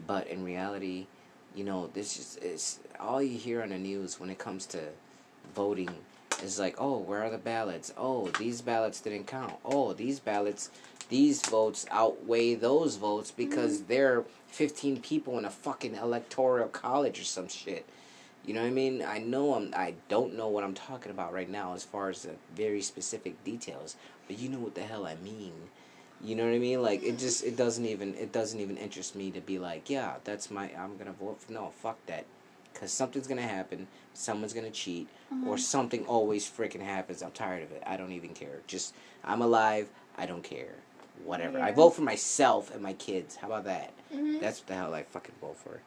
[0.06, 1.08] but in reality,
[1.56, 4.80] you know, this is it's all you hear on the news when it comes to
[5.56, 5.90] voting
[6.44, 7.94] is like, oh, where are the ballots?
[7.98, 9.54] Oh, these ballots didn't count.
[9.66, 10.70] Oh, these ballots,
[11.10, 13.88] these votes outweigh those votes because mm-hmm.
[13.88, 17.86] there are 15 people in a fucking electoral college or some shit.
[18.46, 19.04] You know what I mean?
[19.04, 19.74] I know I'm.
[19.76, 23.44] I don't know what I'm talking about right now as far as the very specific
[23.44, 25.54] details, but you know what the hell I mean.
[26.24, 26.82] You know what I mean?
[26.82, 30.16] Like it just it doesn't even it doesn't even interest me to be like, yeah,
[30.24, 31.52] that's my I'm gonna vote for.
[31.54, 32.26] No, fuck that,
[32.74, 33.88] because something's gonna happen.
[34.14, 35.08] Someone's gonna cheat,
[35.46, 35.58] or Uh-huh.
[35.58, 37.22] something always freaking happens.
[37.22, 37.84] I'm tired of it.
[37.86, 38.62] I don't even care.
[38.66, 39.90] Just I'm alive.
[40.18, 40.74] I don't care.
[41.24, 41.60] Whatever.
[41.60, 43.36] I vote for myself and my kids.
[43.36, 43.92] How about that?
[44.14, 44.40] Mhm.
[44.40, 45.82] That's what the hell I fucking vote for.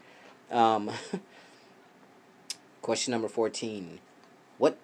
[0.57, 0.91] Um,
[2.83, 3.99] question number 14.
[4.59, 4.77] What.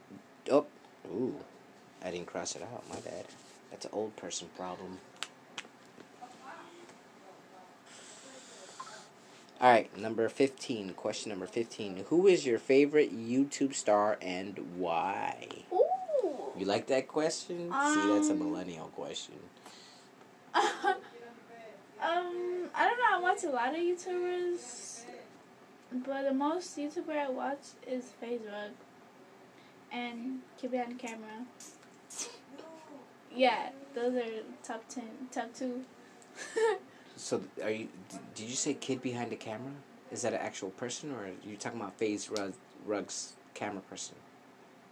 [0.50, 0.66] Oh.
[1.08, 1.36] Ooh.
[2.04, 2.84] I didn't cross it out.
[2.88, 3.24] My bad.
[3.70, 4.98] That's an old person problem.
[9.60, 10.92] Alright, number 15.
[10.94, 12.04] Question number 15.
[12.08, 15.48] Who is your favorite YouTube star and why?
[15.72, 16.52] Ooh.
[16.58, 17.70] You like that question?
[17.70, 19.34] See, that's a Um, millennial question.
[20.54, 20.94] um,
[22.02, 23.14] I don't know.
[23.14, 25.02] I watch a lot of YouTubers,
[26.04, 28.70] but the most YouTuber I watch is FaZe Rug
[29.90, 31.46] and Kid Behind the Camera.
[33.34, 35.84] Yeah, those are top ten, top two.
[37.16, 37.88] So, are you?
[38.34, 39.72] Did you say kid behind the camera?
[40.12, 42.52] Is that an actual person, or are you talking about FaZe Rug,
[42.86, 44.16] Rug's camera person?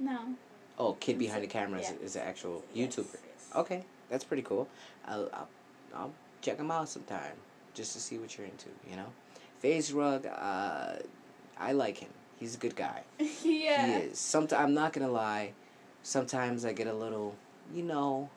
[0.01, 0.35] no.
[0.77, 2.05] Oh, kid behind the camera is, Yeah.
[2.07, 3.13] is an actual Yes, YouTuber.
[3.13, 3.49] yes.
[3.55, 4.67] Okay, that's pretty cool.
[5.07, 5.49] I'll, I'll
[5.95, 7.37] I'll check him out sometime
[7.75, 8.71] just to see what you're into.
[8.91, 9.07] You know,
[9.61, 10.27] FaZe Rug.
[10.27, 10.97] Uh,
[11.57, 12.11] I like him.
[12.41, 13.03] He's a good guy.
[13.45, 13.87] yeah.
[13.87, 14.19] He is.
[14.19, 15.53] Sometimes I'm not gonna lie.
[16.03, 17.37] Sometimes I get a little,
[17.73, 18.29] you know,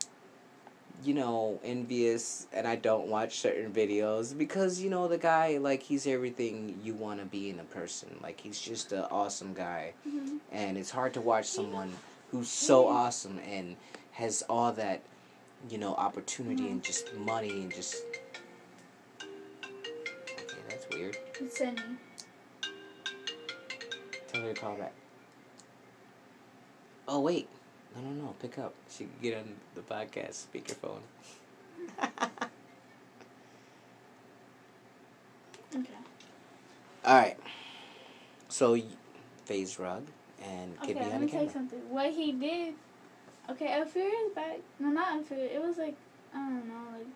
[1.04, 5.84] you know, envious, and I don't watch certain videos because you know the guy like
[5.84, 8.18] he's everything you want to be in a person.
[8.22, 10.40] Like he's just an awesome guy, Mhm.
[10.52, 11.94] and it's hard to watch someone
[12.32, 13.76] who's so awesome and
[14.12, 15.02] has all that,
[15.70, 17.96] you know, opportunity and just money and just.
[19.22, 21.18] Okay, that's weird.
[21.40, 21.78] It's Sunny.
[24.28, 24.94] Tell her to call back.
[27.08, 27.48] Oh wait,
[27.96, 28.74] no no no, pick up.
[28.90, 31.02] She can get on the podcast speakerphone.
[35.76, 35.90] Okay.
[37.06, 37.38] All right.
[38.50, 38.84] So, y-
[39.46, 40.04] FaZe Rug
[40.44, 41.80] and Okay, Kid let me the tell you something.
[41.90, 42.74] What he did,
[43.50, 45.96] okay, a few years back, no, not a few, it was like,
[46.34, 47.08] I don't know, like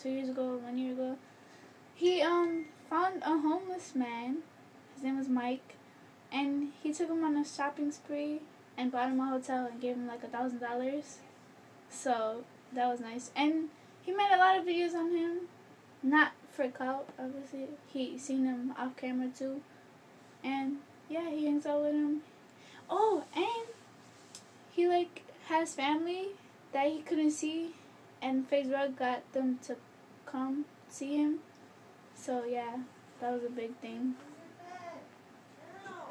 [0.00, 1.16] two years ago, one year ago.
[1.94, 4.38] he um found a homeless man.
[4.94, 5.76] His name was Mike,
[6.32, 8.40] and he took him on a shopping spree
[8.76, 11.18] and bought him a hotel and gave him like a thousand dollars.
[11.90, 13.68] So that was nice, and
[14.02, 15.48] he made a lot of videos on him,
[16.02, 17.68] not for clout, obviously.
[17.92, 19.62] He seen him off camera too,
[20.42, 22.22] and yeah, he hangs out with him.
[22.90, 23.74] Oh, and
[24.72, 26.28] he like has family
[26.72, 27.74] that he couldn't see,
[28.20, 29.76] and Rug got them to
[30.26, 31.38] come see him.
[32.16, 32.78] So yeah,
[33.20, 34.14] that was a big thing.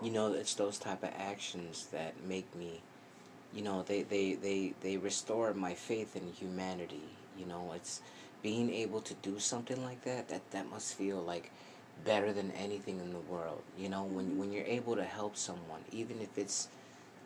[0.01, 2.81] You know, it's those type of actions that make me,
[3.53, 7.03] you know, they they they they restore my faith in humanity.
[7.37, 8.01] You know, it's
[8.41, 10.27] being able to do something like that.
[10.29, 11.51] That that must feel like
[12.05, 13.61] better than anything in the world.
[13.77, 14.39] You know, when mm-hmm.
[14.39, 16.67] when you're able to help someone, even if it's,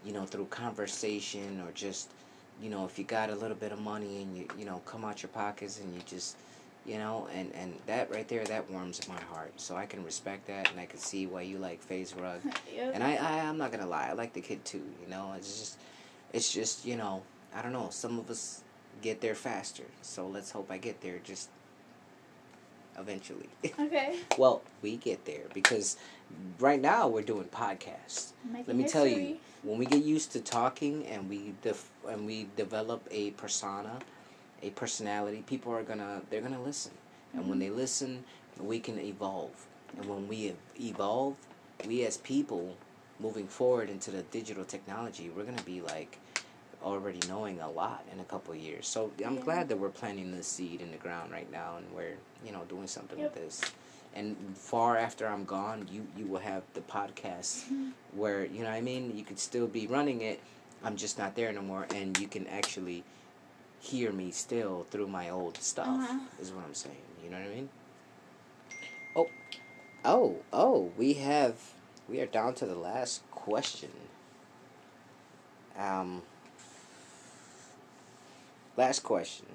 [0.05, 2.09] you know, through conversation or just,
[2.61, 5.03] you know, if you got a little bit of money and you you know come
[5.05, 6.37] out your pockets and you just,
[6.87, 9.53] you know, and and that right there that warms my heart.
[9.57, 12.41] So I can respect that and I can see why you like FaZe Rug.
[12.73, 12.91] Yep.
[12.93, 14.83] And I, I I'm not gonna lie, I like the kid too.
[15.01, 15.79] You know, it's just,
[16.31, 17.23] it's just you know,
[17.53, 17.89] I don't know.
[17.91, 18.61] Some of us
[19.01, 21.49] get there faster, so let's hope I get there just
[22.97, 23.49] eventually.
[23.79, 24.19] okay.
[24.37, 25.97] well, we get there because
[26.59, 28.31] right now we're doing podcasts.
[28.45, 32.25] Making Let me tell you, when we get used to talking and we def- and
[32.25, 33.99] we develop a persona,
[34.63, 36.91] a personality, people are gonna they're gonna listen,
[37.33, 38.23] and when they listen,
[38.59, 39.67] we can evolve.
[39.97, 41.35] And when we evolve,
[41.87, 42.75] we as people
[43.19, 46.19] moving forward into the digital technology, we're gonna be like
[46.83, 48.87] already knowing a lot in a couple of years.
[48.87, 49.41] So I'm Yeah.
[49.41, 52.63] glad that we're planting this seed in the ground right now, and we're you know
[52.65, 53.33] doing something Yep.
[53.35, 53.61] with this.
[54.13, 57.91] And far after I'm gone, you you will have the podcast Mhm.
[58.13, 60.39] where you know what I mean you could still be running it.
[60.83, 63.03] I'm just not there no more, and you can actually
[63.79, 65.87] hear me still through my old stuff.
[65.87, 66.19] Uh-huh.
[66.41, 66.95] Is what I'm saying.
[67.23, 67.69] You know what I mean?
[69.15, 69.27] Oh,
[70.05, 70.91] oh, oh!
[70.97, 71.55] We have
[72.07, 73.91] we are down to the last question.
[75.77, 76.23] Um.
[78.75, 79.47] Last question.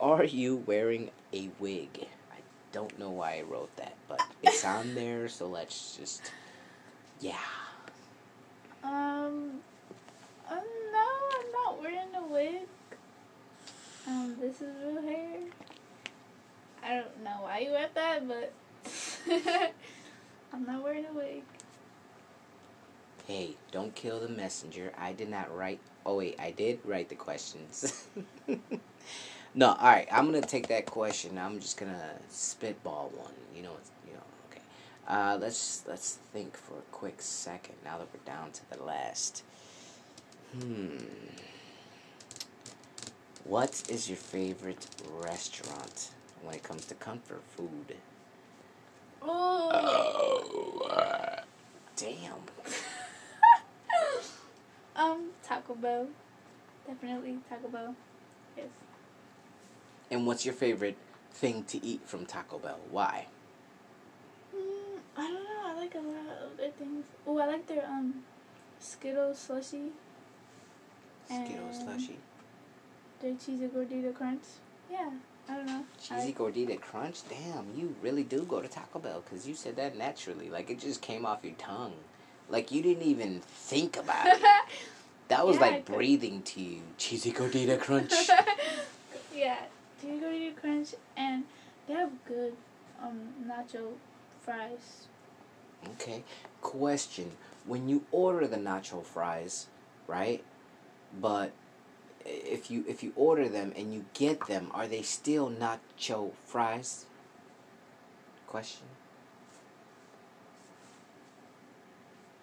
[0.00, 2.08] Are you wearing a wig?
[2.32, 2.38] I
[2.72, 6.32] don't know why I wrote that, but it's on there, so let's just.
[7.20, 7.36] Yeah.
[8.82, 9.60] Um,
[10.50, 10.56] uh,
[10.92, 12.66] no, I'm not wearing a wig.
[14.06, 15.38] Um, this is real hair.
[16.82, 18.52] I don't know why you went that, but
[20.52, 21.42] I'm not wearing a wig.
[23.26, 24.92] Hey, don't kill the messenger.
[24.98, 25.80] I did not write.
[26.04, 28.06] Oh, wait, I did write the questions.
[29.54, 31.38] no, alright, I'm gonna take that question.
[31.38, 33.32] I'm just gonna spitball one.
[33.56, 33.72] You know,
[34.06, 34.60] you know, okay.
[35.08, 37.76] Uh, let's let's think for a quick second.
[37.82, 39.42] Now that we're down to the last.
[40.52, 40.98] Hmm.
[43.44, 44.86] What is your favorite
[45.22, 46.10] restaurant
[46.42, 47.96] when it comes to comfort food?
[49.20, 51.42] Oh, Oh, uh,
[51.94, 52.42] damn.
[54.96, 56.08] um, Taco Bell.
[56.86, 57.94] Definitely Taco Bell.
[58.56, 58.66] Yes.
[60.10, 60.96] And what's your favorite
[61.32, 62.80] thing to eat from Taco Bell?
[62.90, 63.26] Why?
[64.56, 65.50] Mm, I don't know.
[65.66, 67.04] I like a lot of other things.
[67.26, 68.14] Oh, I like their um
[68.80, 69.92] Skittles slushy.
[71.26, 72.18] Skittles slushy.
[73.20, 74.42] Their cheesy gordita crunch.
[74.90, 75.10] Yeah,
[75.48, 75.84] I don't know.
[76.02, 77.20] Cheesy like- gordita crunch?
[77.28, 80.50] Damn, you really do go to Taco Bell because you said that naturally.
[80.50, 81.94] Like it just came off your tongue.
[82.48, 84.42] Like you didn't even think about it.
[85.28, 86.82] That was Yeah, I like breathing to you.
[86.98, 88.12] Cheesy gordita crunch.
[89.34, 89.56] yeah,
[89.98, 91.44] cheesy gordita crunch, and
[91.88, 92.52] they have good
[93.02, 93.92] um nacho
[94.42, 95.06] fries.
[95.94, 96.22] Okay.
[96.60, 97.30] Question.
[97.66, 99.66] When you order the nacho fries,
[100.06, 100.44] right?
[101.18, 101.52] But
[102.24, 107.06] if you if you order them and you get them, are they still nacho fries?
[108.46, 108.86] Question.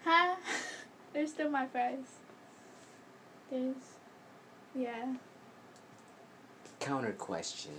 [0.04, 0.36] Huh?
[1.14, 2.20] They're still my fries.
[3.50, 3.76] There's,
[4.74, 5.14] yeah.
[6.80, 7.74] Counter question.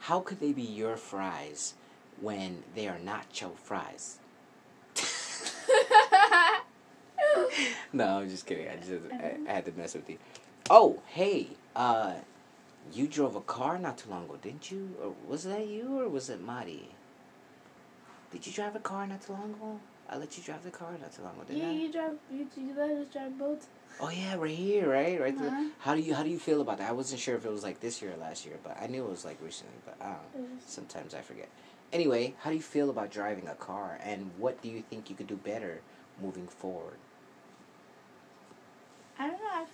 [0.00, 1.74] How could they be your fries
[2.20, 4.18] when they are nacho fries?
[7.92, 8.68] no, I'm just kidding.
[8.68, 10.18] I just I, I had to mess with you.
[10.74, 12.14] Oh, hey, uh,
[12.94, 14.88] you drove a car not too long ago, didn't you?
[15.02, 16.88] Or was that you or was it Marty?
[18.32, 19.78] Did you drive a car not too long ago?
[20.08, 21.72] I let you drive the car not too long ago, didn't yeah, I?
[21.72, 22.14] you drive.
[22.32, 23.68] You, you let us drive both.
[24.00, 25.36] Oh yeah, right here, right, right.
[25.36, 25.68] Uh-huh.
[25.80, 26.88] How do you how do you feel about that?
[26.88, 29.04] I wasn't sure if it was like this year or last year, but I knew
[29.04, 29.76] it was like recently.
[29.84, 30.56] But I don't know.
[30.66, 31.50] Sometimes I forget.
[31.92, 35.16] Anyway, how do you feel about driving a car, and what do you think you
[35.16, 35.82] could do better
[36.22, 36.96] moving forward?
[39.18, 39.50] I don't know.
[39.52, 39.66] I,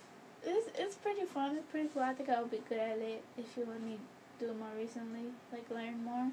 [0.43, 1.55] it's it's pretty fun.
[1.55, 2.03] It's pretty cool.
[2.03, 3.97] I think I would be good at it if you let me
[4.39, 6.31] do it more recently, like learn more.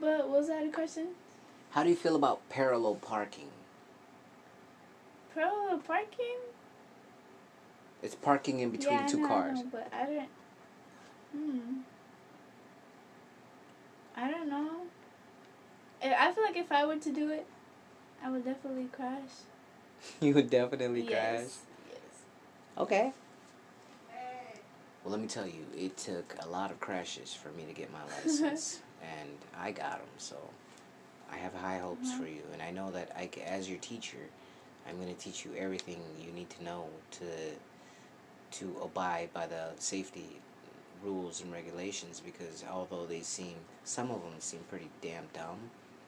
[0.00, 1.08] But was that a question?
[1.70, 3.48] How do you feel about parallel parking?
[5.34, 6.38] Parallel parking?
[8.02, 9.58] It's parking in between yeah, two know, cars.
[9.58, 10.28] I know, but I don't.
[11.32, 11.80] Hmm.
[14.16, 14.70] I don't know.
[16.02, 17.46] I I feel like if I were to do it,
[18.22, 19.30] I would definitely crash.
[20.20, 21.40] you would definitely crash.
[21.40, 21.58] Yes.
[21.88, 21.98] Yes.
[22.78, 23.12] Okay.
[25.04, 27.90] Well, let me tell you, it took a lot of crashes for me to get
[27.92, 30.08] my license, and I got them.
[30.18, 30.36] So,
[31.32, 32.22] I have high hopes Uh-huh.
[32.22, 34.18] for you, and I know that I, as your teacher,
[34.88, 37.24] I'm going to teach you everything you need to know to
[38.58, 40.40] to abide by the safety
[41.04, 42.20] rules and regulations.
[42.20, 45.58] Because although they seem, some of them seem pretty damn dumb,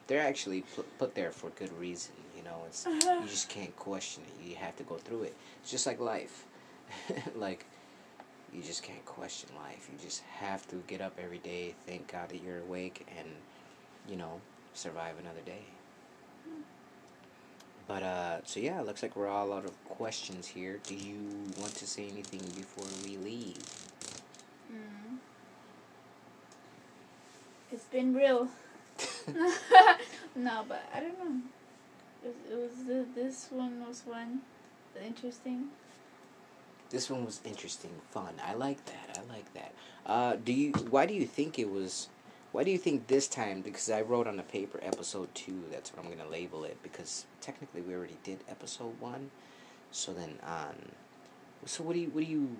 [0.07, 2.13] they're actually put, put there for good reason.
[2.35, 3.21] You know, it's Uh-huh.
[3.21, 4.45] you just can't question it.
[4.49, 5.35] You have to go through it.
[5.61, 6.43] It's just like life.
[7.35, 7.65] like
[8.53, 9.89] you just can't question life.
[9.91, 13.27] You just have to get up every day, thank God that you're awake and
[14.07, 14.41] you know,
[14.73, 15.63] survive another day.
[17.87, 20.79] But uh so yeah, it looks like we're all out of questions here.
[20.85, 21.17] Do you
[21.59, 23.57] want to say anything before we leave?
[24.69, 25.15] Hmm.
[27.71, 28.47] It's been real.
[30.35, 31.41] no, but I don't know.
[32.23, 34.41] It, it was th- this one was fun,
[35.03, 35.69] interesting.
[36.93, 38.35] This one was interesting, fun.
[38.45, 39.17] I like that.
[39.17, 39.73] I like that.
[40.05, 40.73] Uh, do you?
[40.91, 42.07] Why do you think it was?
[42.51, 43.61] Why do you think this time?
[43.61, 45.63] Because I wrote on the paper episode two.
[45.71, 46.77] That's what I'm gonna label it.
[46.83, 49.31] Because technically we already did episode one.
[49.89, 50.75] So then on.
[51.65, 52.09] So what do you?
[52.09, 52.57] What do you?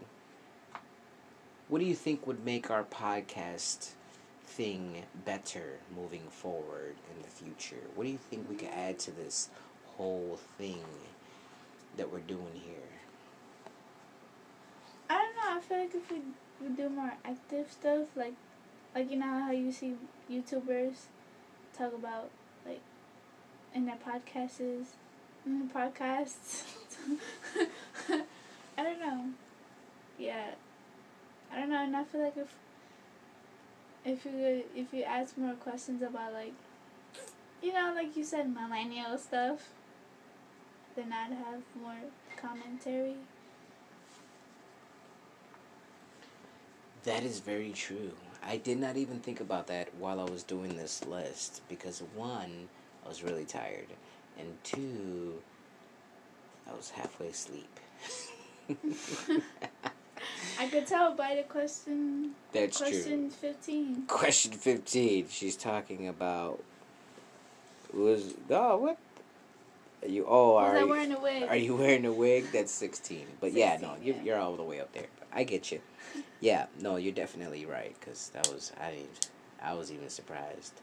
[1.67, 3.91] What do you think would make our podcast
[4.45, 7.83] thing better moving forward in the future?
[7.93, 9.49] What do you think we could add to this
[9.95, 10.83] whole thing
[11.97, 12.73] that we're doing here?
[15.09, 15.52] I don't know.
[15.52, 16.17] I feel like if we,
[16.61, 18.33] we do more active stuff, like
[18.93, 19.95] like you know how you see
[20.29, 21.05] YouTubers
[21.77, 22.29] talk about
[22.65, 22.81] like
[23.73, 26.63] in their podcasts, in their podcasts.
[28.77, 29.25] I don't know.
[30.19, 30.51] Yeah,
[31.51, 32.53] I don't know, and I feel like if
[34.05, 36.53] if you if you ask more questions about like
[37.61, 39.69] you know like you said millennial stuff,
[40.95, 43.15] then I'd have more commentary.
[47.05, 48.11] That is very true.
[48.45, 52.67] I did not even think about that while I was doing this list because one,
[53.05, 53.87] I was really tired,
[54.37, 55.35] and two,
[56.69, 57.79] I was halfway asleep.
[60.59, 62.31] I could tell by the question.
[62.53, 64.03] That's question fifteen.
[64.07, 65.27] Question fifteen.
[65.29, 66.63] She's talking about
[67.93, 68.97] was oh what
[70.01, 71.43] are you oh Was are I you, wearing a wig?
[71.43, 72.45] are you wearing a wig?
[72.51, 73.27] That's sixteen.
[73.39, 75.07] But yeah, no, 16, you're you're all the way up there.
[75.33, 75.81] I get you.
[76.41, 79.29] Yeah, no, you're definitely right because that was I didn't
[79.61, 80.81] I was even surprised.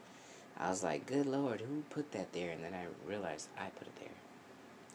[0.58, 2.50] I was like, good lord, who put that there?
[2.50, 4.08] And then I realized I put it there.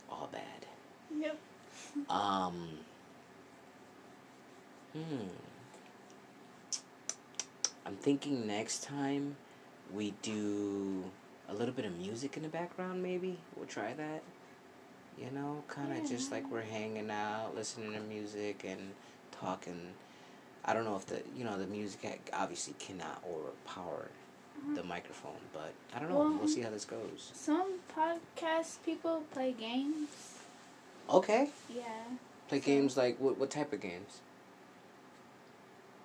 [0.10, 0.66] All bad.
[1.18, 1.38] Yep.
[2.10, 2.70] Um.
[4.94, 5.28] Hmm.
[7.86, 9.36] I'm thinking next time
[9.94, 11.04] we do
[11.50, 13.04] a little bit of music in the background.
[13.04, 14.24] Maybe we'll try that.
[15.18, 18.92] You know, kind of just like we're hanging out, listening to music and
[19.32, 19.94] talking.
[20.66, 24.10] I don't know if the you know the music obviously cannot overpower
[24.74, 26.20] the microphone, but I don't know.
[26.20, 27.32] Well- we'll see how this goes.
[27.36, 30.10] Some podcast people play games.
[31.10, 31.50] Okay.
[31.74, 31.84] Yeah.
[32.48, 33.38] Play So- games like what?
[33.38, 34.22] What type of games?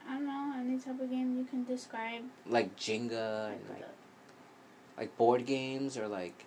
[0.08, 2.22] I don't know any type of game you can describe.
[2.46, 3.84] Like Jenga Like and like
[4.98, 6.44] like board games or like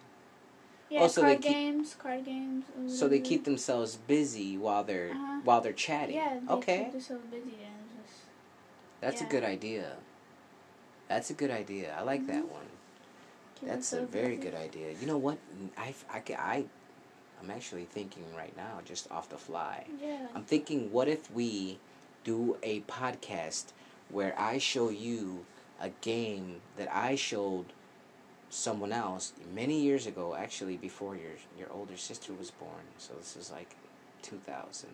[0.89, 2.65] yeah, Oh, so card keep- games, card games.
[2.87, 5.39] so they keep themselves busy while they're Uh-huh.
[5.43, 6.15] while they're chatting.
[6.15, 6.39] Yeah.
[6.45, 6.83] They okay.
[6.83, 7.72] Keep themselves busy just
[9.03, 9.97] That's a good idea.
[11.09, 11.93] That's a good idea.
[11.97, 12.67] I like that one.
[13.61, 14.93] That's a very good idea.
[14.99, 15.37] You know what?
[15.77, 16.65] I I I
[17.41, 19.85] I'm actually thinking right now just off the fly.
[20.01, 20.27] Yeah.
[20.33, 21.79] I'm thinking what if we
[22.23, 23.73] do a podcast
[24.09, 25.45] where I show you
[25.81, 27.65] a game that I showed
[28.49, 32.85] someone else many years ago, actually before your your older sister was born.
[32.97, 33.75] So this is like
[34.21, 34.89] 2000.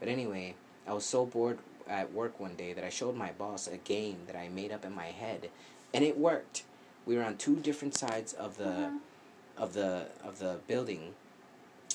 [0.00, 0.54] But anyway,
[0.88, 1.58] I was so bored
[1.88, 4.84] at work one day that I showed my boss a game that I made up
[4.84, 5.50] in my head,
[5.94, 6.64] and it worked.
[7.06, 8.98] We were on two different sides of the Uh-huh.
[9.56, 11.14] of the of the building,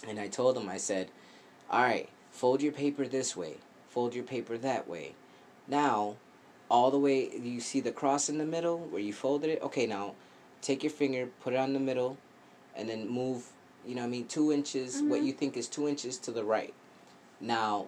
[0.08, 1.10] and I told him I said,
[1.70, 3.58] "All right, fold your paper this way,
[3.90, 5.16] fold your paper that way.
[5.68, 6.18] Now,
[6.70, 9.62] all the way you see the cross in the middle where you folded it.
[9.62, 10.16] Okay, now
[10.62, 12.18] take your finger, put it on the middle,
[12.76, 13.52] and then move.
[13.86, 15.02] You know, what I mean, two inches.
[15.02, 15.26] What Mhm.
[15.28, 16.74] you think is two inches to the right.
[17.40, 17.88] Now."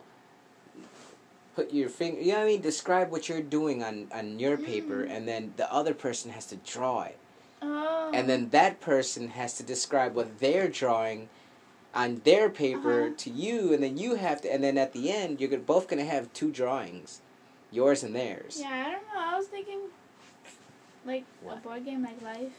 [1.55, 2.19] Put your finger.
[2.21, 2.61] You know what I mean.
[2.61, 5.11] Describe what you're doing on on your paper, Mm.
[5.11, 7.17] and then the other person has to draw it.
[7.61, 8.11] Oh.
[8.13, 11.29] and then that person has to describe what they're drawing
[11.95, 13.13] on their paper Uh-huh.
[13.17, 16.03] to you, and then you have to, and then at the end, you're both gonna
[16.05, 17.21] have two drawings,
[17.71, 18.57] yours and theirs.
[18.61, 19.19] Yeah, I don't know.
[19.33, 19.79] I was thinking,
[21.05, 22.53] like a board game like Life.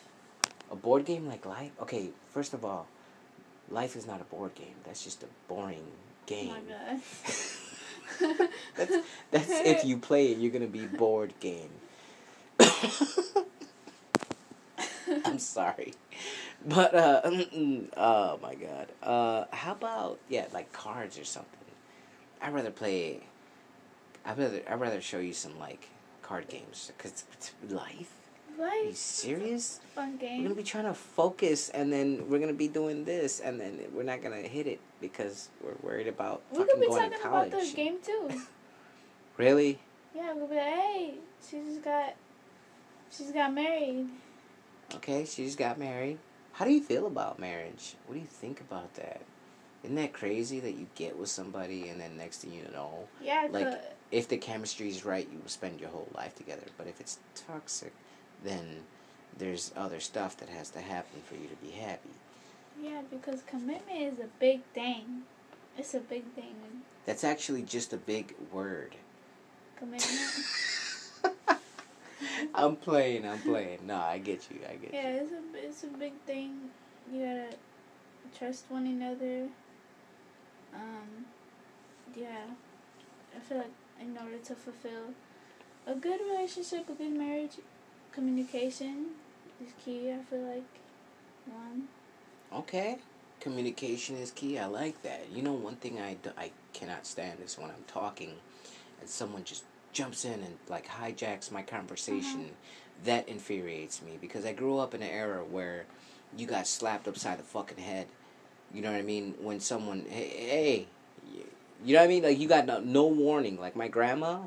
[0.72, 1.70] A board game like Life?
[1.82, 2.86] Okay, first of all,
[3.70, 4.74] Life is not a board game.
[4.84, 5.86] That's just a boring
[6.26, 6.50] game.
[6.50, 7.00] Oh my god.
[8.76, 8.96] That's
[9.30, 11.70] that's if you play it, you're gonna be bored game.
[15.24, 15.94] I'm sorry,
[16.64, 17.20] but uh,
[17.96, 18.88] oh my god.
[19.02, 21.52] Uh, how about yeah, like cards or something?
[22.40, 23.20] I'd rather play.
[24.24, 25.88] I'd rather I'd rather show you some like
[26.22, 27.52] card games because it's
[28.58, 28.72] life.
[28.72, 29.80] Are you serious?
[29.94, 30.38] Fun game.
[30.38, 33.80] We're gonna be trying to focus, and then we're gonna be doing this, and then
[33.92, 37.26] we're not gonna hit it because we're worried about We fucking could be going talking
[37.26, 37.70] about college.
[37.70, 38.30] the game too.
[39.36, 39.78] Really?
[40.14, 41.14] Yeah, we'll be like, hey,
[41.46, 42.14] she just got,
[43.10, 44.06] she's got married.
[44.94, 46.18] Okay, she just got married.
[46.52, 47.96] How do you feel about marriage?
[48.06, 49.20] What do you think about that?
[49.84, 53.46] Isn't that crazy that you get with somebody and then next thing you know, Yeah,
[53.50, 53.78] Like-
[54.10, 56.64] if the chemistry is right, you will spend your whole life together.
[56.78, 57.92] But if it's toxic,
[58.46, 58.82] then
[59.38, 62.10] there's other stuff that has to happen for you to be happy.
[62.82, 65.22] yeah, because commitment is a big thing.
[65.78, 66.54] It's a big thing.
[67.04, 68.94] That's actually just a big word.
[69.76, 70.10] Commitment.
[72.54, 73.80] I'm playing, I'm playing.
[73.86, 75.16] No, I get you, I get yeah, you.
[75.16, 76.70] Yeah, it's a it's a big thing.
[77.12, 77.56] You gotta
[78.38, 79.48] trust one another.
[80.74, 81.26] Um,
[82.14, 82.46] yeah,
[83.36, 83.70] I feel like
[84.00, 85.14] in order to fulfill
[85.86, 87.58] a good relationship, a good marriage,
[88.16, 89.08] communication
[89.62, 90.10] is key.
[90.10, 90.64] I feel like
[91.44, 91.86] one.
[92.52, 92.96] Okay.
[93.40, 94.58] Communication is key.
[94.58, 95.26] I like that.
[95.30, 98.32] You know, one thing I, do, I cannot stand is when I'm talking
[99.00, 102.40] and someone just jumps in and like hijacks my conversation.
[102.40, 102.72] Uh-huh.
[103.04, 105.84] That infuriates me because I grew up in an era where
[106.34, 108.06] you got slapped upside the fucking head.
[108.72, 109.34] You know what I mean?
[109.38, 110.86] When someone, hey, hey
[111.84, 112.22] you know what I mean?
[112.22, 113.60] Like you got no, no warning.
[113.60, 114.40] Like my grandma,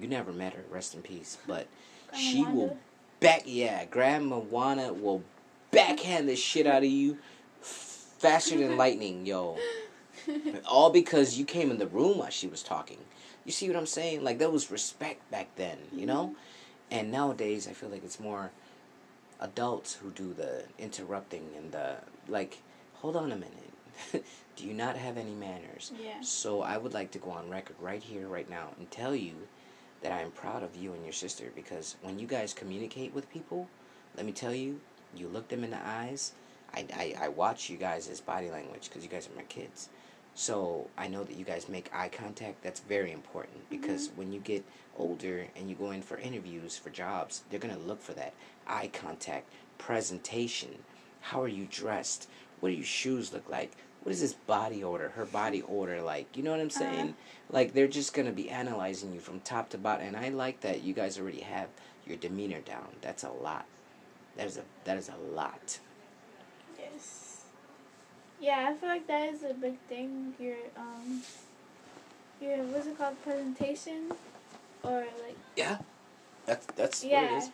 [0.00, 1.68] you never met her, rest in peace, but
[2.16, 2.56] she Wanda.
[2.56, 2.78] will
[3.20, 5.22] back, yeah, Grandma Juana will
[5.70, 7.18] backhand the shit out of you
[7.60, 9.58] faster than lightning, yo.
[10.68, 12.98] All because you came in the room while she was talking.
[13.44, 14.24] You see what I'm saying?
[14.24, 16.28] Like there was respect back then, you know?
[16.28, 16.94] Mm-hmm.
[16.98, 18.50] And nowadays I feel like it's more
[19.40, 21.96] adults who do the interrupting and the
[22.28, 22.58] like
[22.94, 24.24] hold on a minute.
[24.56, 25.92] do you not have any manners?
[26.02, 26.20] Yeah.
[26.22, 29.34] So I would like to go on record right here, right now, and tell you
[30.04, 33.32] that I am proud of you and your sister because when you guys communicate with
[33.32, 33.66] people,
[34.16, 34.78] let me tell you,
[35.16, 36.32] you look them in the eyes.
[36.74, 39.88] I, I, I watch you guys' as body language because you guys are my kids.
[40.34, 42.62] So I know that you guys make eye contact.
[42.62, 43.80] That's very important mm-hmm.
[43.80, 44.62] because when you get
[44.98, 48.34] older and you go in for interviews for jobs, they're going to look for that
[48.66, 50.80] eye contact, presentation.
[51.22, 52.28] How are you dressed?
[52.60, 53.72] What do your shoes look like?
[54.04, 55.08] What is this body odor?
[55.16, 56.36] Her body odor like?
[56.36, 57.14] You know what I'm saying?
[57.50, 60.82] Like they're just gonna be analyzing you from top to bottom, and I like that
[60.82, 61.68] you guys already have
[62.06, 62.88] your demeanor down.
[63.00, 63.64] That's a lot.
[64.36, 65.78] That is a that is a lot.
[66.78, 67.44] Yes.
[68.40, 70.34] Yeah, I feel like that is a big thing.
[70.38, 71.22] Your um,
[72.42, 73.22] your what's it called?
[73.22, 74.12] Presentation,
[74.82, 75.78] or like Yeah,
[76.44, 77.50] that's that's what it is.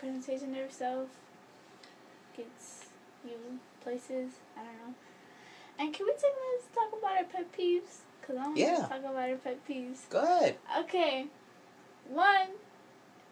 [0.00, 1.08] presentation of yourself
[2.36, 2.86] gets
[3.24, 4.32] you places.
[4.56, 4.94] I don't know.
[5.80, 8.02] And can we take to talk about our pet peeves?
[8.20, 8.76] Cause I want Yeah.
[8.76, 10.08] to talk about our pet peeves.
[10.10, 10.56] Good.
[10.80, 11.26] Okay,
[12.06, 12.48] one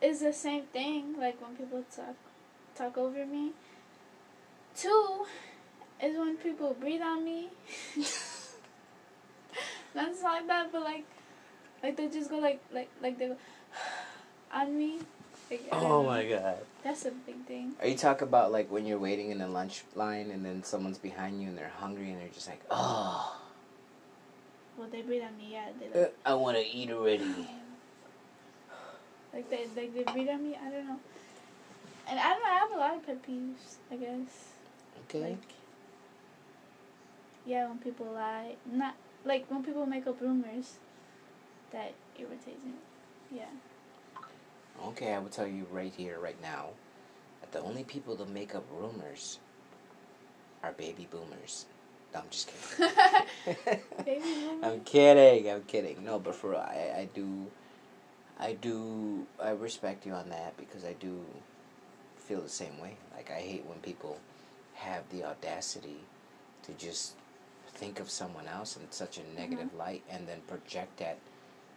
[0.00, 1.14] is the same thing.
[1.18, 2.16] Like when people talk
[2.74, 3.52] talk over me.
[4.74, 5.26] Two
[6.02, 7.50] is when people breathe on me.
[9.94, 11.04] Not just like that, but like,
[11.82, 13.36] like they just go like like like they go
[14.52, 15.00] on me.
[15.50, 16.58] Like, Oh my god.
[16.84, 17.72] That's a big thing.
[17.80, 20.98] Are you talking about like when you're waiting in the lunch line and then someone's
[20.98, 23.40] behind you and they're hungry and they're just like, oh,
[24.76, 25.52] Well, they breathe on me.
[25.52, 27.24] Yeah, they uh, like, I want to eat already.
[29.32, 30.56] like they like they breathe on me.
[30.56, 31.00] I don't know.
[32.08, 32.50] And I don't know.
[32.50, 33.76] I have a lot of pet peeves.
[33.90, 34.48] I guess.
[35.08, 35.30] Okay.
[35.30, 35.42] Like,
[37.46, 38.94] yeah, when people lie, not
[39.24, 40.76] like when people make up rumors,
[41.72, 42.72] that irritates me.
[43.30, 43.46] Yeah.
[44.86, 46.66] Okay, I will tell you right here, right now,
[47.40, 49.38] that the only people that make up rumors
[50.62, 51.66] are baby boomers.
[52.14, 52.94] No, I'm just kidding.
[54.04, 54.64] Baby boomers?
[54.64, 55.50] I'm kidding.
[55.50, 56.04] I'm kidding.
[56.04, 57.46] No, but for real, I, I do,
[58.38, 61.20] I do, I respect you on that because I do
[62.16, 62.96] feel the same way.
[63.14, 64.18] Like I hate when people
[64.74, 65.98] have the audacity
[66.62, 67.14] to just
[67.68, 69.36] think of someone else in such a mm-hmm.
[69.36, 71.18] negative light and then project that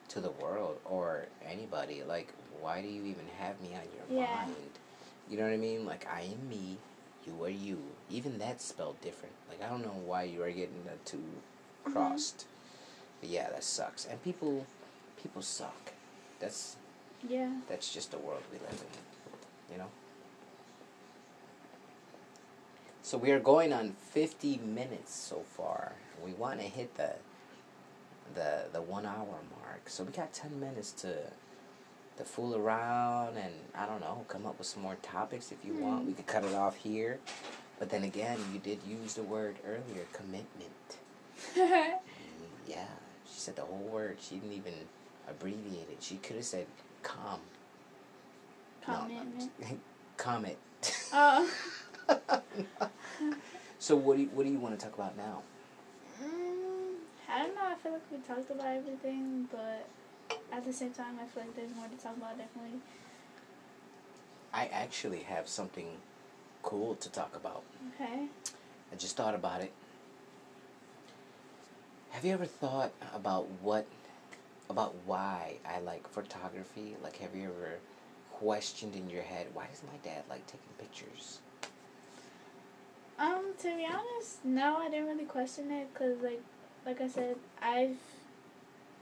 [0.10, 2.04] to the world or anybody.
[2.08, 4.32] Like, why do you even have me on your Yeah.
[4.36, 4.56] mind?
[5.30, 5.86] You know what I mean?
[5.86, 6.78] Like I am me,
[7.26, 7.80] you are you.
[8.10, 9.36] Even that's spelled different.
[9.50, 11.94] Like I don't know why you are getting the 2 Mm-hmm.
[11.94, 12.46] crossed.
[13.20, 14.06] But yeah, that sucks.
[14.06, 14.66] And people,
[15.22, 15.94] people suck.
[16.40, 16.76] That's
[17.28, 17.52] Yeah.
[17.68, 19.74] that's just the world we live in.
[19.74, 19.90] You know.
[23.04, 25.94] So we are going on fifty minutes so far.
[26.24, 27.14] We want to hit the
[28.36, 29.88] the the one hour mark.
[29.90, 31.16] So we got ten minutes to
[32.22, 35.74] to fool around and I don't know, come up with some more topics if you
[35.76, 36.06] want.
[36.06, 37.20] We could cut it off here.
[37.80, 40.72] But then again, you did use the word earlier, commitment.
[41.56, 41.94] Mm,
[42.68, 42.86] Yeah,
[43.26, 44.18] she said the whole word.
[44.22, 44.74] She didn't even
[45.28, 45.98] abbreviate it.
[46.00, 46.68] She could have said
[47.02, 47.40] com.
[48.88, 49.52] No, no, Commitment.
[50.18, 50.58] Comet.
[51.12, 51.50] Oh.
[53.80, 55.42] so what do you, what do you want to talk about now?
[56.24, 56.98] Mm,
[57.30, 57.62] I don't know.
[57.66, 59.88] I feel like we talked about everything, but
[60.52, 62.38] at the same time, I feel like there's more to talk about.
[62.38, 62.80] Definitely.
[64.54, 65.88] I actually have something
[66.64, 67.64] cool to talk about.
[67.96, 68.28] Okay.
[68.92, 69.72] I just thought about it.
[72.12, 73.88] Have you ever thought about what
[74.70, 76.96] about why I like photography?
[77.02, 77.78] Like have you ever
[78.34, 81.40] questioned in your head why does my dad like taking pictures?
[83.22, 86.42] Um, to be honest, no, I didn't really question it because, like,
[86.88, 87.98] like I said, I've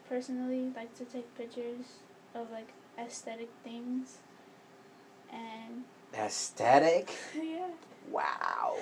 [0.09, 1.85] personally like to take pictures
[2.35, 4.17] of like aesthetic things,
[5.31, 5.83] and
[6.13, 7.11] Aesthetic?
[7.35, 7.67] yeah.
[8.11, 8.75] Wow.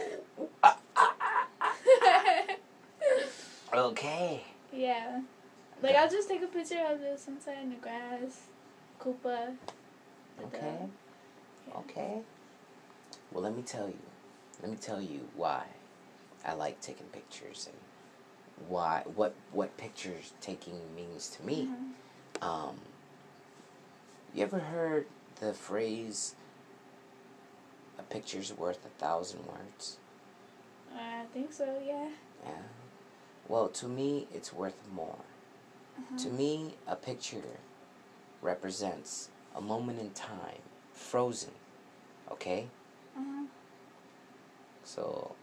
[3.73, 4.43] Okay.
[4.73, 5.21] yeah.
[5.83, 8.47] Like I'll just take a picture of the sunset in the grass,
[8.99, 9.55] Koopa.
[10.45, 10.77] Okay.
[11.67, 11.77] Yeah.
[11.77, 12.21] Okay.
[13.31, 13.99] Well, let me tell you.
[14.61, 15.65] Let me tell you why
[16.45, 17.77] I like taking pictures and
[18.67, 21.69] why what what pictures taking means to me.
[21.69, 22.43] Mhm.
[22.43, 22.79] Um,
[24.33, 25.07] you ever heard
[25.39, 26.35] the phrase
[27.97, 29.97] "a picture's worth a thousand words"?
[30.95, 31.79] I think so.
[31.85, 32.09] Yeah.
[32.43, 32.63] Yeah.
[33.47, 35.19] Well, to me, it's worth more.
[35.97, 36.17] Uh-huh.
[36.23, 37.59] To me, a picture
[38.41, 40.61] represents a moment in time,
[40.93, 41.51] frozen.
[42.31, 42.67] Okay?
[43.17, 43.45] Uh-huh.
[44.83, 45.35] So,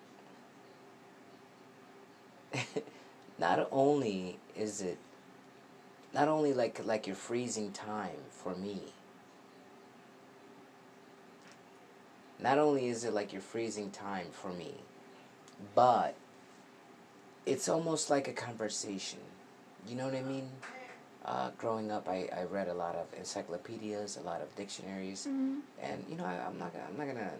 [3.44, 4.96] not only is it,
[6.14, 8.78] not only like like you're freezing time for me.
[12.40, 14.72] Not only is it like you're freezing time for me,
[15.74, 16.14] but
[17.44, 19.20] it's almost like a conversation.
[19.86, 20.48] You know what I mean?
[21.24, 25.60] Uh, growing up, I, I read a lot of encyclopedias, a lot of dictionaries, Mhm.
[25.82, 27.32] and you know I, I'm not gonna I'm not gonna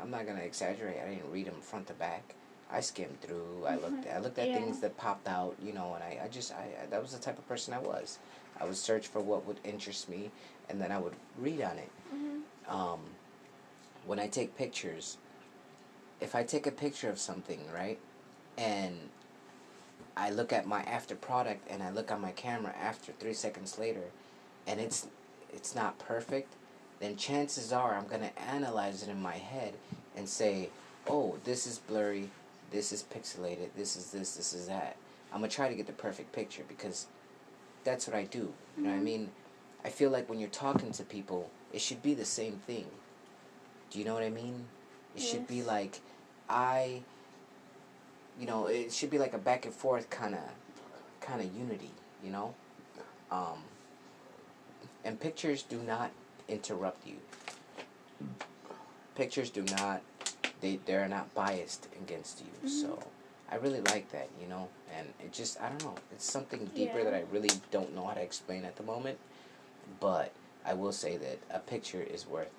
[0.00, 0.96] I'm not gonna exaggerate.
[1.04, 2.34] I didn't read them front to back.
[2.72, 3.64] I skimmed through.
[3.66, 4.54] I looked I looked at Yeah.
[4.54, 5.56] things that popped out.
[5.62, 7.78] You know, and I, I just I, I that was the type of person I
[7.78, 8.18] was.
[8.60, 10.30] I would search for what would interest me,
[10.68, 11.90] and then I would read on it.
[12.14, 12.42] Mhm.
[12.72, 13.00] Um,
[14.06, 15.16] when I take pictures,
[16.20, 17.98] if I take a picture of something, right,
[18.58, 19.08] and
[20.16, 23.78] I look at my after product and I look on my camera after three seconds
[23.78, 24.04] later,
[24.66, 25.06] and it's
[25.52, 26.54] it's not perfect,
[27.00, 29.74] then chances are I'm gonna analyze it in my head
[30.16, 30.68] and say,
[31.08, 32.28] oh, this is blurry,
[32.70, 34.96] this is pixelated, this is this, this is that.
[35.32, 37.06] I'm gonna try to get the perfect picture because
[37.84, 38.52] that's what I do.
[38.76, 39.04] You know what I Mhm.
[39.04, 39.32] mean?
[39.84, 42.90] I feel like when you're talking to people, it should be the same thing.
[43.90, 44.68] Do you know what I mean?
[45.16, 46.00] It should be like
[46.48, 47.02] I
[48.38, 50.40] you know, it should be like a back and forth kind of
[51.20, 51.90] kind of unity,
[52.22, 52.54] you know?
[53.30, 53.64] Um
[55.04, 56.10] and pictures do not
[56.48, 57.16] interrupt you.
[59.14, 60.02] Pictures do not
[60.60, 62.68] they they're not biased against you.
[62.68, 62.82] Mhm.
[62.82, 62.98] So
[63.50, 65.94] I really like that, you know, and it just I don't know.
[66.12, 67.04] It's something deeper Yeah.
[67.04, 69.18] that I really don't know how to explain at the moment.
[69.98, 70.32] But
[70.64, 72.50] I will say that a picture is worth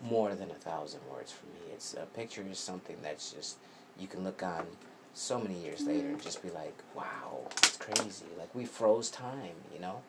[0.00, 1.72] more than a thousand words for me.
[1.72, 3.56] It's a picture is something that's just
[3.98, 4.66] you can look on
[5.14, 8.24] so many years later and just be like, wow, it's crazy.
[8.38, 10.02] Like we froze time, you know.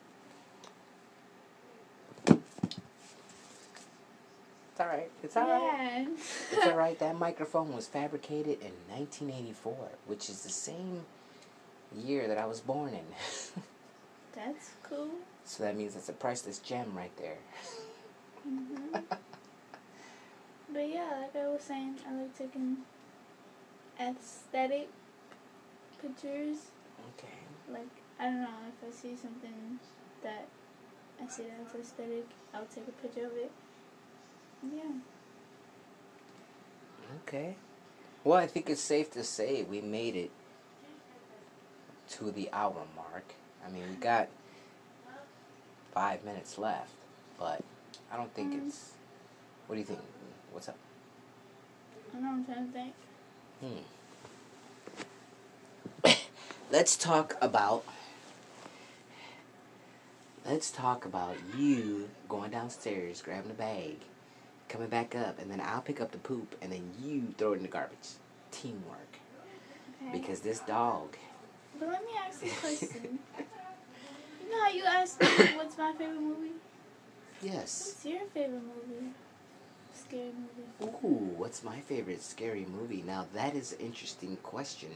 [4.73, 5.11] It's all right.
[5.21, 6.07] It's all right.
[6.07, 6.07] Yeah.
[6.51, 6.97] It's all right.
[6.97, 9.75] That microphone was fabricated in 1984,
[10.07, 11.05] which is the same
[11.95, 13.05] year that I was born in.
[14.35, 15.09] That's cool.
[15.45, 17.37] so that means it's a priceless gem right there.
[18.43, 18.97] hmm
[20.73, 22.77] but yeah, like I was saying, I like taking
[24.01, 24.89] aesthetic
[26.01, 26.57] pictures.
[27.15, 27.37] Okay.
[27.71, 29.77] Like I don't know if I see something
[30.23, 30.47] that
[31.21, 33.51] I see that's aesthetic, I'll take a picture of it.
[34.71, 34.81] Yeah.
[37.27, 37.55] Okay.
[38.23, 40.31] Well, I think it's safe to say we made it
[42.11, 43.33] to the hour mark.
[43.65, 44.29] I mean, we got
[45.93, 46.93] five minutes left,
[47.37, 47.61] but
[48.11, 48.67] I don't think Mm.
[48.67, 48.91] it's.
[49.67, 49.99] What do you think?
[50.51, 50.77] What's up?
[52.15, 52.93] I know I'm trying to think.
[56.03, 56.11] Hmm.
[56.71, 57.83] let's talk about.
[60.45, 63.97] Let's talk about you going downstairs, grabbing a bag,
[64.73, 67.57] coming back up, and then I'll pick up the poop, and then you throw it
[67.57, 68.09] in the garbage.
[68.49, 69.19] Teamwork.
[70.01, 70.17] Okay.
[70.17, 71.15] Because this dog.
[71.79, 73.19] But let me ask you a question.
[73.37, 76.53] you know how you asked me what's my favorite movie?
[77.43, 77.93] Yes.
[77.93, 79.11] What's your favorite movie?
[79.93, 80.31] Scary
[80.81, 80.91] movie.
[81.05, 83.03] Ooh, what's my favorite scary movie?
[83.05, 84.89] Now that is an interesting question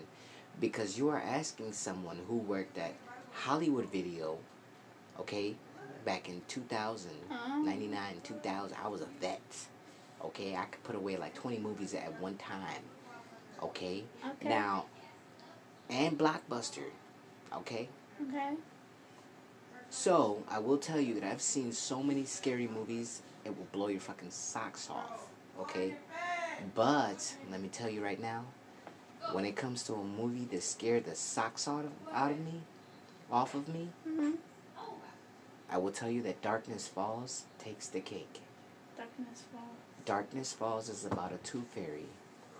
[0.60, 2.96] because you are asking someone who worked at
[3.32, 4.40] Hollywood Video,
[5.20, 5.56] okay,
[6.08, 7.58] back in 2000, Uh-huh.
[7.64, 8.78] 99, 2000.
[8.82, 9.42] I was a vet,
[10.24, 10.56] okay?
[10.56, 12.82] I could put away like 20 movies at one time,
[13.62, 14.06] okay?
[14.26, 14.48] Okay.
[14.48, 14.86] Now,
[15.90, 16.86] and Blockbuster,
[17.54, 17.90] okay?
[18.30, 18.54] Okay.
[19.90, 23.88] So, I will tell you that I've seen so many scary movies, it will blow
[23.90, 25.28] your fucking socks off,
[25.60, 25.96] okay?
[26.74, 28.46] But, let me tell you right now,
[29.34, 32.62] when it comes to a movie that scared the socks out of, out of me,
[33.30, 34.32] off of me, Mm-hmm.
[35.70, 38.42] I will tell you that Darkness Falls takes the cake.
[38.98, 39.64] Darkness Falls.
[40.06, 42.06] Darkness Falls is about a tooth fairy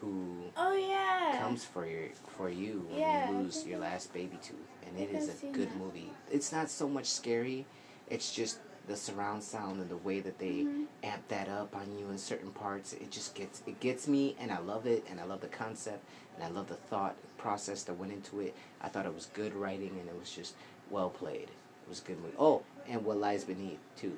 [0.02, 1.38] who Oh yeah.
[1.40, 5.10] comes for your for you when Yeah, you lose your last baby tooth, and it
[5.12, 5.78] is a good that.
[5.78, 6.12] movie.
[6.32, 7.66] It's not so much scary;
[8.10, 10.88] it's just the surround sound and the way that they Mhm.
[11.04, 12.94] amp that up on you in certain parts.
[12.94, 16.04] It just gets it gets me, and I love it, and I love the concept,
[16.36, 18.56] and I love the thought process that went into it.
[18.82, 20.54] I thought it was good writing, and it was just
[20.90, 21.50] well played.
[21.90, 22.36] Was a good movie.
[22.38, 24.18] Oh, and what lies beneath too.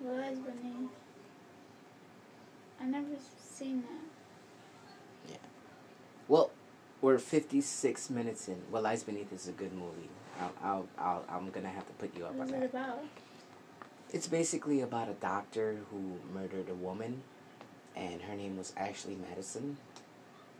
[0.00, 0.90] What Lies beneath?
[2.80, 3.06] I never
[3.38, 5.32] seen that.
[5.32, 5.36] Yeah.
[6.28, 6.50] Well,
[7.00, 8.56] we're 56 minutes in.
[8.70, 10.08] What Lies Beneath is a good movie.
[10.40, 12.64] I'll, I'll, I'll, I'm gonna have to put you up on that.
[12.64, 13.02] about?
[14.12, 17.22] It's basically about a doctor who murdered a woman,
[17.96, 19.78] and her name was Ashley Madison,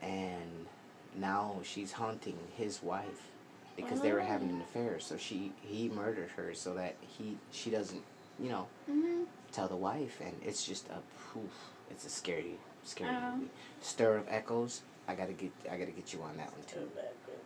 [0.00, 0.66] and
[1.14, 3.30] now she's haunting his wife
[3.76, 4.98] because they were having an affair.
[5.00, 8.02] So she he murdered her so that he she doesn't
[8.40, 9.24] you know Mm-hmm.
[9.52, 10.98] tell the wife, and it's just a
[11.32, 11.50] poof.
[11.90, 13.36] It's a scary scary Oh.
[13.36, 13.50] movie.
[13.80, 14.82] Stir of Echoes.
[15.08, 16.88] I gotta get I gotta get you on that one too.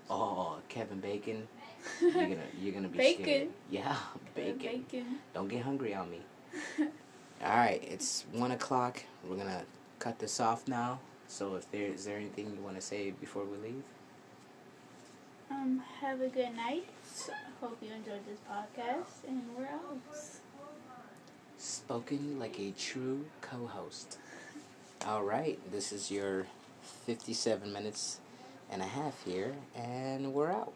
[0.09, 1.47] Oh, Kevin Bacon.
[2.01, 3.25] You're gonna you're gonna be Bacon?
[3.25, 3.49] scared.
[3.71, 3.97] Yeah,
[4.35, 4.59] bacon.
[4.91, 5.07] Bacon.
[5.35, 6.21] Don't get hungry on me.
[7.43, 9.03] All right, it's one o'clock.
[9.27, 9.63] We're gonna
[9.99, 11.01] cut this off now.
[11.27, 13.83] So, if there is there anything you want to say before we leave?
[15.51, 16.87] Um, have a good night.
[17.61, 19.99] Hope you enjoyed this podcast, and we're out.
[21.59, 24.19] Spoken like a true co-host.
[25.07, 26.47] All right, this is your
[27.07, 28.21] fifty-seven minutes
[28.71, 30.73] and a half here, and we're out.